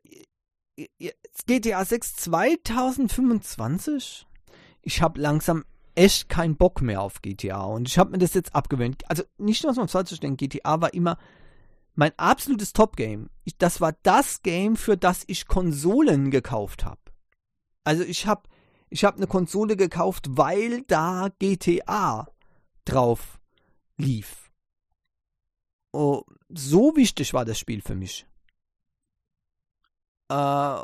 GTA 1.46 1.86
6 1.86 2.15
2025? 2.15 4.26
Ich 4.82 5.02
habe 5.02 5.20
langsam 5.20 5.65
echt 5.96 6.30
keinen 6.30 6.56
Bock 6.56 6.82
mehr 6.82 7.02
auf 7.02 7.22
GTA 7.22 7.63
und 7.63 7.88
ich 7.88 7.98
habe 7.98 8.12
mir 8.12 8.20
das 8.20 8.34
jetzt 8.34 8.56
abgewöhnt. 8.56 9.04
Also 9.10 9.24
nicht 9.38 9.63
nur, 9.63 9.72
was 9.72 9.78
man 9.78 9.89
falsch 9.89 10.10
verstehen, 10.10 10.38
GTA 10.38 10.82
war 10.82 10.94
immer 10.94 11.18
mein 11.96 12.13
absolutes 12.18 12.72
Top-Game. 12.72 13.30
Das 13.58 13.82
war 13.82 13.94
das 14.04 14.42
Game, 14.42 14.78
für 14.78 14.96
das 14.96 15.24
ich 15.28 15.48
Konsolen 15.48 16.32
gekauft 16.32 16.86
habe. 16.86 17.02
Also 17.84 18.04
ich 18.04 18.26
habe 18.26 18.44
ich 18.89 19.04
hab 19.04 19.18
eine 19.18 19.28
Konsole 19.28 19.76
gekauft, 19.76 20.28
weil 20.30 20.84
da 20.84 21.28
GTA 21.39 22.28
drauf 22.86 23.39
lief. 23.98 24.49
Oh, 25.91 26.23
so 26.49 26.95
wichtig 26.95 27.34
war 27.34 27.45
das 27.45 27.60
Spiel 27.60 27.82
für 27.82 27.95
mich. 27.95 28.25
Äh, 30.30 30.75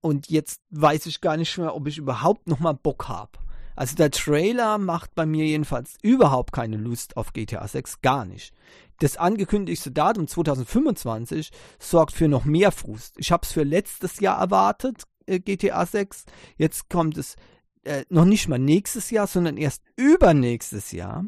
und 0.00 0.30
jetzt 0.30 0.60
weiß 0.70 1.06
ich 1.06 1.20
gar 1.20 1.36
nicht 1.36 1.56
mehr, 1.58 1.74
ob 1.74 1.86
ich 1.86 1.98
überhaupt 1.98 2.48
noch 2.48 2.58
mal 2.58 2.72
Bock 2.72 3.08
habe. 3.08 3.38
Also 3.74 3.96
der 3.96 4.10
Trailer 4.10 4.78
macht 4.78 5.14
bei 5.14 5.24
mir 5.24 5.46
jedenfalls 5.46 5.96
überhaupt 6.02 6.52
keine 6.52 6.76
Lust 6.76 7.16
auf 7.16 7.32
GTA 7.32 7.66
6, 7.66 8.02
gar 8.02 8.24
nicht. 8.24 8.52
Das 8.98 9.16
angekündigte 9.16 9.90
Datum 9.90 10.28
2025 10.28 11.50
sorgt 11.78 12.12
für 12.12 12.28
noch 12.28 12.44
mehr 12.44 12.70
Frust. 12.70 13.14
Ich 13.18 13.32
habe 13.32 13.44
es 13.44 13.52
für 13.52 13.62
letztes 13.62 14.20
Jahr 14.20 14.38
erwartet, 14.38 15.04
äh, 15.26 15.40
GTA 15.40 15.86
6. 15.86 16.26
Jetzt 16.56 16.90
kommt 16.90 17.16
es 17.16 17.36
äh, 17.84 18.04
noch 18.10 18.26
nicht 18.26 18.48
mal 18.48 18.58
nächstes 18.58 19.10
Jahr, 19.10 19.26
sondern 19.26 19.56
erst 19.56 19.82
übernächstes 19.96 20.92
Jahr. 20.92 21.24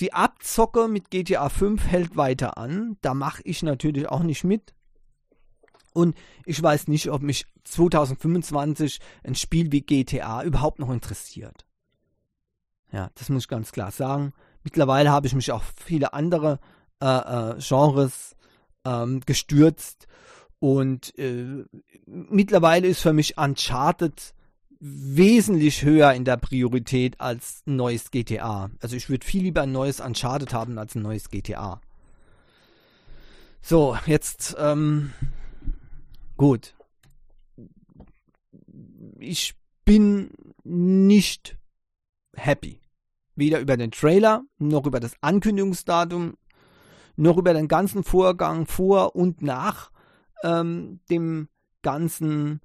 Die 0.00 0.12
Abzocke 0.12 0.86
mit 0.86 1.10
GTA 1.10 1.48
5 1.48 1.86
hält 1.86 2.16
weiter 2.16 2.56
an. 2.56 2.96
Da 3.00 3.14
mache 3.14 3.42
ich 3.44 3.62
natürlich 3.62 4.08
auch 4.08 4.22
nicht 4.22 4.44
mit. 4.44 4.74
Und 5.92 6.16
ich 6.44 6.62
weiß 6.62 6.86
nicht, 6.86 7.10
ob 7.10 7.22
mich 7.22 7.46
2025 7.64 9.00
ein 9.24 9.34
Spiel 9.34 9.72
wie 9.72 9.80
GTA 9.80 10.44
überhaupt 10.44 10.78
noch 10.78 10.90
interessiert. 10.90 11.66
Ja, 12.92 13.10
das 13.14 13.28
muss 13.28 13.44
ich 13.44 13.48
ganz 13.48 13.72
klar 13.72 13.90
sagen. 13.90 14.32
Mittlerweile 14.62 15.10
habe 15.10 15.26
ich 15.26 15.34
mich 15.34 15.50
auf 15.50 15.74
viele 15.76 16.12
andere 16.12 16.60
äh, 17.02 17.06
äh, 17.06 17.58
Genres 17.58 18.36
ähm, 18.84 19.20
gestürzt. 19.26 20.06
Und 20.60 21.16
äh, 21.18 21.64
mittlerweile 22.06 22.86
ist 22.86 23.00
für 23.00 23.12
mich 23.12 23.36
Uncharted 23.36 24.34
wesentlich 24.80 25.82
höher 25.82 26.12
in 26.12 26.24
der 26.24 26.36
Priorität 26.36 27.20
als 27.20 27.62
ein 27.66 27.76
neues 27.76 28.10
GTA. 28.10 28.70
Also 28.80 28.96
ich 28.96 29.08
würde 29.10 29.26
viel 29.26 29.42
lieber 29.42 29.62
ein 29.62 29.72
neues 29.72 30.00
Uncharted 30.00 30.52
haben 30.52 30.78
als 30.78 30.94
ein 30.94 31.02
neues 31.02 31.30
GTA. 31.30 31.80
So, 33.60 33.96
jetzt, 34.06 34.56
ähm, 34.58 35.12
gut. 36.36 36.74
Ich 39.18 39.54
bin 39.84 40.30
nicht 40.62 41.58
happy. 42.36 42.80
Weder 43.34 43.60
über 43.60 43.76
den 43.76 43.90
Trailer, 43.90 44.44
noch 44.58 44.86
über 44.86 45.00
das 45.00 45.14
Ankündigungsdatum, 45.20 46.36
noch 47.16 47.36
über 47.36 47.52
den 47.52 47.68
ganzen 47.68 48.04
Vorgang 48.04 48.66
vor 48.66 49.16
und 49.16 49.42
nach 49.42 49.90
ähm, 50.44 51.00
dem 51.10 51.48
ganzen 51.82 52.60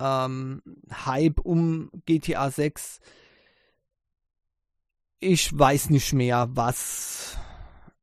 ähm, 0.00 0.62
Hype 0.92 1.40
um 1.40 1.90
GTA 2.06 2.50
6. 2.50 3.00
Ich 5.20 5.56
weiß 5.56 5.90
nicht 5.90 6.12
mehr, 6.12 6.48
was 6.50 7.38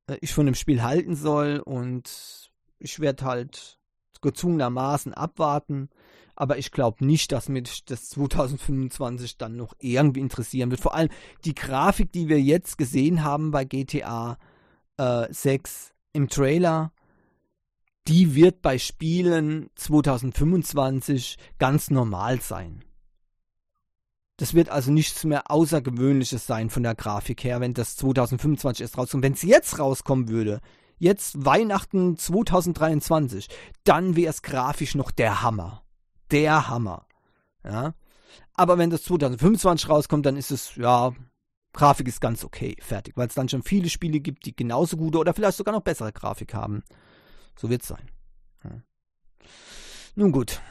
äh, 0.08 0.18
ich 0.22 0.34
von 0.34 0.46
dem 0.46 0.56
Spiel 0.56 0.82
halten 0.82 1.16
soll 1.16 1.60
und 1.60 2.52
ich 2.80 3.00
werde 3.00 3.26
halt 3.26 3.80
gezwungenermaßen 4.22 5.14
abwarten. 5.14 5.90
Aber 6.36 6.58
ich 6.58 6.72
glaube 6.72 7.06
nicht, 7.06 7.32
dass 7.32 7.48
mich 7.48 7.86
das 7.86 8.10
2025 8.10 9.38
dann 9.38 9.56
noch 9.56 9.76
irgendwie 9.80 10.22
interessieren 10.22 10.72
wird. 10.72 10.82
Vor 10.82 10.96
allem 10.96 11.10
die 11.46 11.54
Grafik, 11.54 12.12
die 12.12 12.28
wir 12.28 12.42
jetzt 12.42 12.80
gesehen 12.80 13.24
haben 13.24 13.52
bei 13.52 13.66
GTA 13.66 14.40
äh, 14.98 15.32
6 15.32 15.94
im 16.14 16.30
Trailer, 16.30 16.92
die 18.08 18.36
wird 18.36 18.62
bei 18.62 18.78
Spielen 18.78 19.70
2025 19.76 21.38
ganz 21.58 21.90
normal 21.90 22.42
sein. 22.42 22.84
Das 24.38 24.54
wird 24.54 24.70
also 24.70 24.92
nichts 24.92 25.24
mehr 25.24 25.52
Außergewöhnliches 25.52 26.48
sein 26.48 26.70
von 26.70 26.84
der 26.84 26.96
Grafik 26.96 27.44
her, 27.44 27.62
wenn 27.62 27.74
das 27.74 27.96
2025 27.98 28.82
erst 28.82 28.98
rauskommt. 28.98 29.24
Wenn 29.24 29.34
es 29.34 29.44
jetzt 29.44 29.80
rauskommen 29.80 30.28
würde, 30.28 30.60
jetzt 30.98 31.46
Weihnachten 31.46 32.18
2023, 32.18 33.48
dann 33.84 34.16
wäre 34.16 34.32
es 34.32 34.42
grafisch 34.42 34.96
noch 34.96 35.12
der 35.12 35.44
Hammer. 35.44 35.84
Der 36.32 36.68
Hammer. 36.68 37.06
Ja. 37.64 37.94
Aber 38.56 38.78
wenn 38.78 38.90
das 38.90 39.04
2025 39.04 39.88
rauskommt, 39.88 40.26
dann 40.26 40.36
ist 40.36 40.52
es, 40.52 40.76
ja, 40.76 41.14
Grafik 41.74 42.08
ist 42.08 42.22
ganz 42.22 42.44
okay, 42.44 42.76
fertig. 42.80 43.16
Weil 43.16 43.28
es 43.28 43.36
dann 43.36 43.50
schon 43.50 43.64
viele 43.64 43.90
Spiele 43.90 44.20
gibt, 44.20 44.46
die 44.46 44.56
genauso 44.56 44.98
gute 44.98 45.20
oder 45.20 45.34
vielleicht 45.34 45.58
sogar 45.58 45.74
noch 45.74 45.82
bessere 45.82 46.12
Grafik 46.12 46.54
haben. 46.54 46.84
So 47.58 47.70
wird 47.70 47.82
es 47.82 47.88
sein. 47.88 48.10
Ja. 48.64 48.82
Nun 50.16 50.32
gut. 50.32 50.62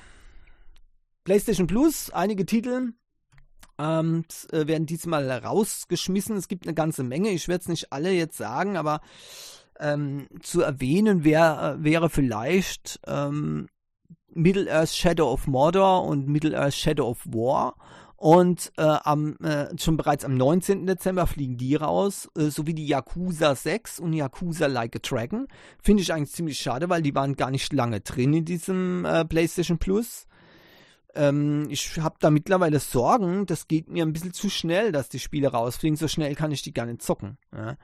PlayStation 1.24 1.66
Plus, 1.66 2.10
einige 2.10 2.46
Titel 2.46 2.92
ähm, 3.78 4.24
äh, 4.50 4.66
werden 4.66 4.86
diesmal 4.86 5.30
rausgeschmissen. 5.30 6.36
Es 6.36 6.48
gibt 6.48 6.66
eine 6.66 6.74
ganze 6.74 7.02
Menge. 7.02 7.30
Ich 7.30 7.48
werde 7.48 7.62
es 7.62 7.68
nicht 7.68 7.92
alle 7.92 8.12
jetzt 8.12 8.36
sagen, 8.36 8.76
aber 8.76 9.00
ähm, 9.78 10.28
zu 10.40 10.62
erwähnen 10.62 11.24
wär, 11.24 11.76
äh, 11.78 11.84
wäre 11.84 12.10
vielleicht 12.10 13.00
ähm, 13.06 13.68
Middle-earth 14.28 14.94
Shadow 14.94 15.30
of 15.30 15.46
Mordor 15.46 16.04
und 16.04 16.28
Middle-earth 16.28 16.74
Shadow 16.74 17.08
of 17.08 17.24
War. 17.26 17.76
Und 18.22 18.70
äh, 18.76 18.82
am, 18.82 19.36
äh, 19.38 19.76
schon 19.76 19.96
bereits 19.96 20.24
am 20.24 20.36
19. 20.36 20.86
Dezember 20.86 21.26
fliegen 21.26 21.56
die 21.56 21.74
raus, 21.74 22.30
äh, 22.38 22.50
sowie 22.50 22.72
die 22.72 22.86
Yakuza 22.86 23.56
6 23.56 23.98
und 23.98 24.12
Yakuza 24.12 24.68
Like 24.68 24.94
a 24.94 25.00
Dragon. 25.00 25.48
Finde 25.82 26.04
ich 26.04 26.12
eigentlich 26.12 26.30
ziemlich 26.30 26.60
schade, 26.60 26.88
weil 26.88 27.02
die 27.02 27.16
waren 27.16 27.34
gar 27.34 27.50
nicht 27.50 27.72
lange 27.72 27.98
drin 27.98 28.32
in 28.32 28.44
diesem 28.44 29.04
äh, 29.04 29.24
PlayStation 29.24 29.78
Plus. 29.78 30.28
Ähm, 31.16 31.66
ich 31.68 31.98
habe 31.98 32.14
da 32.20 32.30
mittlerweile 32.30 32.78
Sorgen, 32.78 33.44
das 33.46 33.66
geht 33.66 33.88
mir 33.88 34.04
ein 34.04 34.12
bisschen 34.12 34.32
zu 34.32 34.50
schnell, 34.50 34.92
dass 34.92 35.08
die 35.08 35.18
Spiele 35.18 35.48
rausfliegen. 35.48 35.96
So 35.96 36.06
schnell 36.06 36.36
kann 36.36 36.52
ich 36.52 36.62
die 36.62 36.72
gar 36.72 36.86
nicht 36.86 37.02
zocken. 37.02 37.38
Ja. 37.52 37.76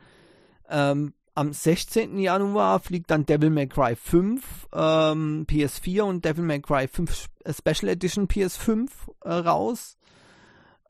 Ähm, 0.70 1.14
am 1.34 1.52
16. 1.52 2.16
Januar 2.16 2.78
fliegt 2.78 3.10
dann 3.10 3.26
Devil 3.26 3.50
May 3.50 3.66
Cry 3.66 3.96
5 3.96 4.68
ähm, 4.72 5.46
PS4 5.50 6.02
und 6.02 6.24
Devil 6.24 6.44
May 6.44 6.60
Cry 6.60 6.86
5 6.86 7.26
äh, 7.42 7.52
Special 7.52 7.90
Edition 7.90 8.28
PS5 8.28 8.88
äh, 9.24 9.32
raus. 9.32 9.97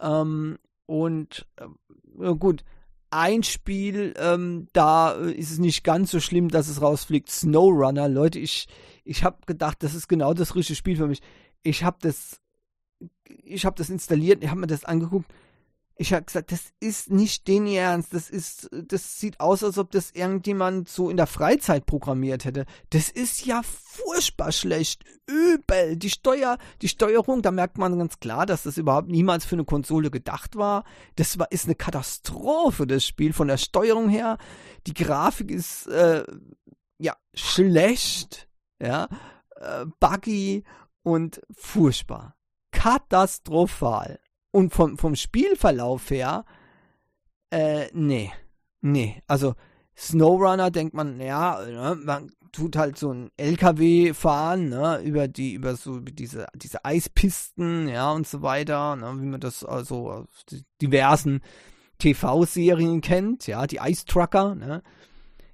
Ähm, 0.01 0.59
und 0.87 1.47
äh, 1.57 2.35
gut, 2.35 2.65
ein 3.11 3.43
Spiel, 3.43 4.15
ähm, 4.19 4.69
da 4.73 5.15
äh, 5.15 5.33
ist 5.33 5.51
es 5.51 5.59
nicht 5.59 5.85
ganz 5.85 6.11
so 6.11 6.21
schlimm, 6.21 6.49
dass 6.49 6.69
es 6.69 6.83
rausfliegt. 6.83 7.31
SnowRunner, 7.31 8.09
Leute, 8.09 8.39
ich, 8.39 8.69
ich 9.05 9.25
habe 9.25 9.39
gedacht, 9.47 9.83
das 9.83 9.95
ist 9.95 10.09
genau 10.09 10.35
das 10.35 10.55
richtige 10.55 10.77
Spiel 10.77 10.97
für 10.97 11.07
mich. 11.07 11.21
Ich 11.63 11.85
habe 11.85 11.99
das, 12.01 12.41
ich 13.45 13.65
habe 13.67 13.77
das 13.77 13.91
installiert, 13.91 14.43
ich 14.43 14.51
habe 14.51 14.61
mir 14.61 14.67
das 14.67 14.85
angeguckt 14.85 15.33
ich 16.01 16.13
habe 16.13 16.25
gesagt, 16.25 16.53
das 16.53 16.73
ist 16.79 17.11
nicht 17.11 17.49
den 17.49 17.67
Ernst. 17.67 18.15
Das 18.15 18.31
ist, 18.31 18.71
das 18.71 19.19
sieht 19.19 19.41
aus, 19.41 19.65
als 19.65 19.79
ob 19.79 19.91
das 19.91 20.13
irgendjemand 20.13 20.89
so 20.89 21.11
in 21.11 21.17
der 21.17 21.27
Freizeit 21.27 21.87
programmiert 21.87 22.45
hätte. 22.45 22.67
Das 22.91 23.11
ist 23.11 23.45
ja 23.45 23.63
furchtbar 23.65 24.53
schlecht. 24.53 25.05
Übel. 25.29 25.97
Die 25.97 26.11
Steuer, 26.11 26.59
die 26.83 26.89
Steuerung, 26.89 27.43
da 27.43 27.51
merkt 27.51 27.79
man 27.79 27.99
ganz 27.99 28.19
klar, 28.19 28.47
dass 28.47 28.65
das 28.65 28.79
überhaupt 28.79 29.09
niemals 29.09 29.45
für 29.45 29.57
eine 29.57 29.65
Konsole 29.65 30.11
gedacht 30.11 30.57
war. 30.57 30.85
Das 31.17 31.39
war, 31.39 31.53
ist 31.53 31.67
eine 31.67 31.75
Katastrophe, 31.75 32.87
das 32.87 33.05
Spiel 33.05 33.33
von 33.33 33.49
der 33.49 33.59
Steuerung 33.59 34.09
her. 34.09 34.39
Die 34.87 34.95
Grafik 34.95 35.51
ist, 35.51 35.87
äh, 35.87 36.25
ja, 36.99 37.15
schlecht. 37.35 38.49
Ja, 38.81 39.09
äh, 39.57 39.87
buggy 39.99 40.65
und 41.03 41.41
furchtbar. 41.53 42.37
Katastrophal. 42.71 44.21
Und 44.51 44.73
vom, 44.73 44.97
vom 44.97 45.15
Spielverlauf 45.15 46.11
her, 46.11 46.45
äh, 47.51 47.89
nee. 47.93 48.33
Nee. 48.81 49.23
Also, 49.27 49.55
Snowrunner 49.97 50.71
denkt 50.71 50.95
man, 50.95 51.21
ja, 51.21 51.61
ne, 51.67 51.97
man 51.97 52.31
tut 52.53 52.77
halt 52.77 52.99
so 52.99 53.13
ein 53.13 53.31
LKW 53.37 54.15
fahren, 54.15 54.69
ne, 54.69 55.01
über 55.03 55.29
die, 55.29 55.55
über 55.55 55.77
so 55.77 56.01
diese, 56.01 56.47
diese 56.55 56.85
Eispisten, 56.85 57.89
ja, 57.89 58.13
und 58.13 58.27
so 58.27 58.43
weiter, 58.43 58.97
ne, 58.97 59.15
wie 59.21 59.27
man 59.27 59.41
das 59.41 59.65
also 59.65 60.11
aus 60.11 60.45
diversen 60.81 61.41
TV-Serien 61.99 63.01
kennt, 63.01 63.47
ja, 63.47 63.67
die 63.67 63.81
Ice 63.83 64.05
Trucker, 64.07 64.55
ne. 64.55 64.83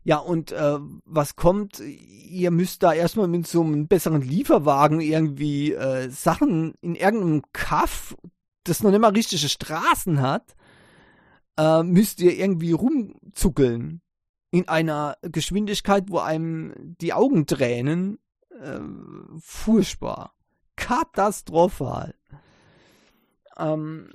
Ja, 0.07 0.19
und 0.19 0.53
äh, 0.53 0.79
was 1.07 1.35
kommt? 1.35 1.81
Ihr 1.81 2.51
müsst 2.51 2.83
da 2.83 2.93
erstmal 2.93 3.27
mit 3.27 3.47
so 3.47 3.63
einem 3.63 3.89
besseren 3.89 4.21
Lieferwagen 4.21 5.01
irgendwie 5.01 5.73
äh, 5.73 6.11
Sachen 6.11 6.75
in 6.83 6.95
irgendeinem 6.95 7.43
Kaff 7.55 8.15
das 8.65 8.83
noch 8.83 8.91
nicht 8.91 9.01
mal 9.01 9.13
richtige 9.13 9.49
Straßen 9.49 10.21
hat, 10.21 10.55
äh, 11.57 11.83
müsst 11.83 12.21
ihr 12.21 12.37
irgendwie 12.37 12.73
rumzuckeln. 12.73 14.01
In 14.55 14.69
einer 14.69 15.17
Geschwindigkeit, 15.23 16.05
wo 16.09 16.19
einem 16.19 16.73
die 16.77 17.13
Augen 17.13 17.47
tränen. 17.47 18.19
Äh, 18.61 18.79
furchtbar. 19.41 20.35
Katastrophal. 20.77 22.15
Ähm, 23.57 24.13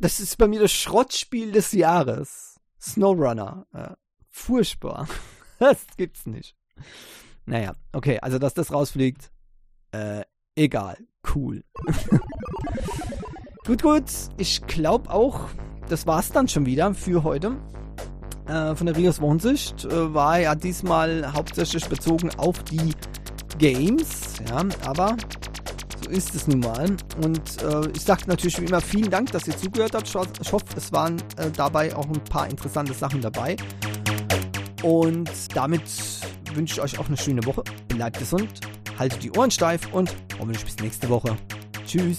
das 0.00 0.18
ist 0.18 0.38
bei 0.38 0.48
mir 0.48 0.60
das 0.60 0.72
Schrottspiel 0.72 1.52
des 1.52 1.70
Jahres. 1.70 2.58
Snowrunner. 2.80 3.66
Äh, 3.72 3.94
furchtbar. 4.28 5.06
das 5.60 5.86
gibt's 5.96 6.26
nicht. 6.26 6.56
Naja, 7.46 7.74
okay, 7.92 8.18
also 8.20 8.38
dass 8.38 8.54
das 8.54 8.72
rausfliegt, 8.72 9.30
äh, 9.92 10.22
egal. 10.56 10.98
Cool. 11.34 11.64
Gut, 13.66 13.82
gut. 13.82 14.04
Ich 14.36 14.66
glaube 14.66 15.10
auch, 15.10 15.48
das 15.88 16.06
war's 16.06 16.32
dann 16.32 16.48
schon 16.48 16.66
wieder 16.66 16.92
für 16.94 17.22
heute. 17.22 17.56
Äh, 18.50 18.74
von 18.74 18.86
der 18.86 18.96
Rios 18.96 19.20
Wohnsicht 19.20 19.84
äh, 19.84 20.12
war 20.12 20.40
ja 20.40 20.56
diesmal 20.56 21.32
hauptsächlich 21.32 21.86
bezogen 21.88 22.30
auf 22.36 22.60
die 22.64 22.92
Games. 23.58 24.34
Ja, 24.48 24.64
aber 24.84 25.16
so 26.02 26.10
ist 26.10 26.34
es 26.34 26.48
nun 26.48 26.60
mal. 26.60 26.96
Und 27.22 27.62
äh, 27.62 27.88
ich 27.94 28.02
sage 28.02 28.22
natürlich 28.26 28.60
wie 28.60 28.64
immer 28.64 28.80
vielen 28.80 29.08
Dank, 29.08 29.30
dass 29.30 29.46
ihr 29.46 29.56
zugehört 29.56 29.94
habt. 29.94 30.08
Ich 30.40 30.52
hoffe, 30.52 30.64
es 30.76 30.92
waren 30.92 31.18
äh, 31.36 31.50
dabei 31.56 31.94
auch 31.94 32.06
ein 32.06 32.24
paar 32.24 32.48
interessante 32.48 32.92
Sachen 32.92 33.20
dabei. 33.20 33.56
Und 34.82 35.30
damit 35.54 35.82
wünsche 36.54 36.74
ich 36.74 36.80
euch 36.80 36.98
auch 36.98 37.06
eine 37.06 37.16
schöne 37.16 37.44
Woche. 37.46 37.62
Bleibt 37.88 38.18
gesund, 38.18 38.48
haltet 38.98 39.22
die 39.22 39.30
Ohren 39.30 39.52
steif 39.52 39.92
und 39.92 40.12
hoffentlich 40.40 40.64
bis 40.64 40.76
nächste 40.78 41.08
Woche. 41.08 41.36
Tschüss. 41.86 42.18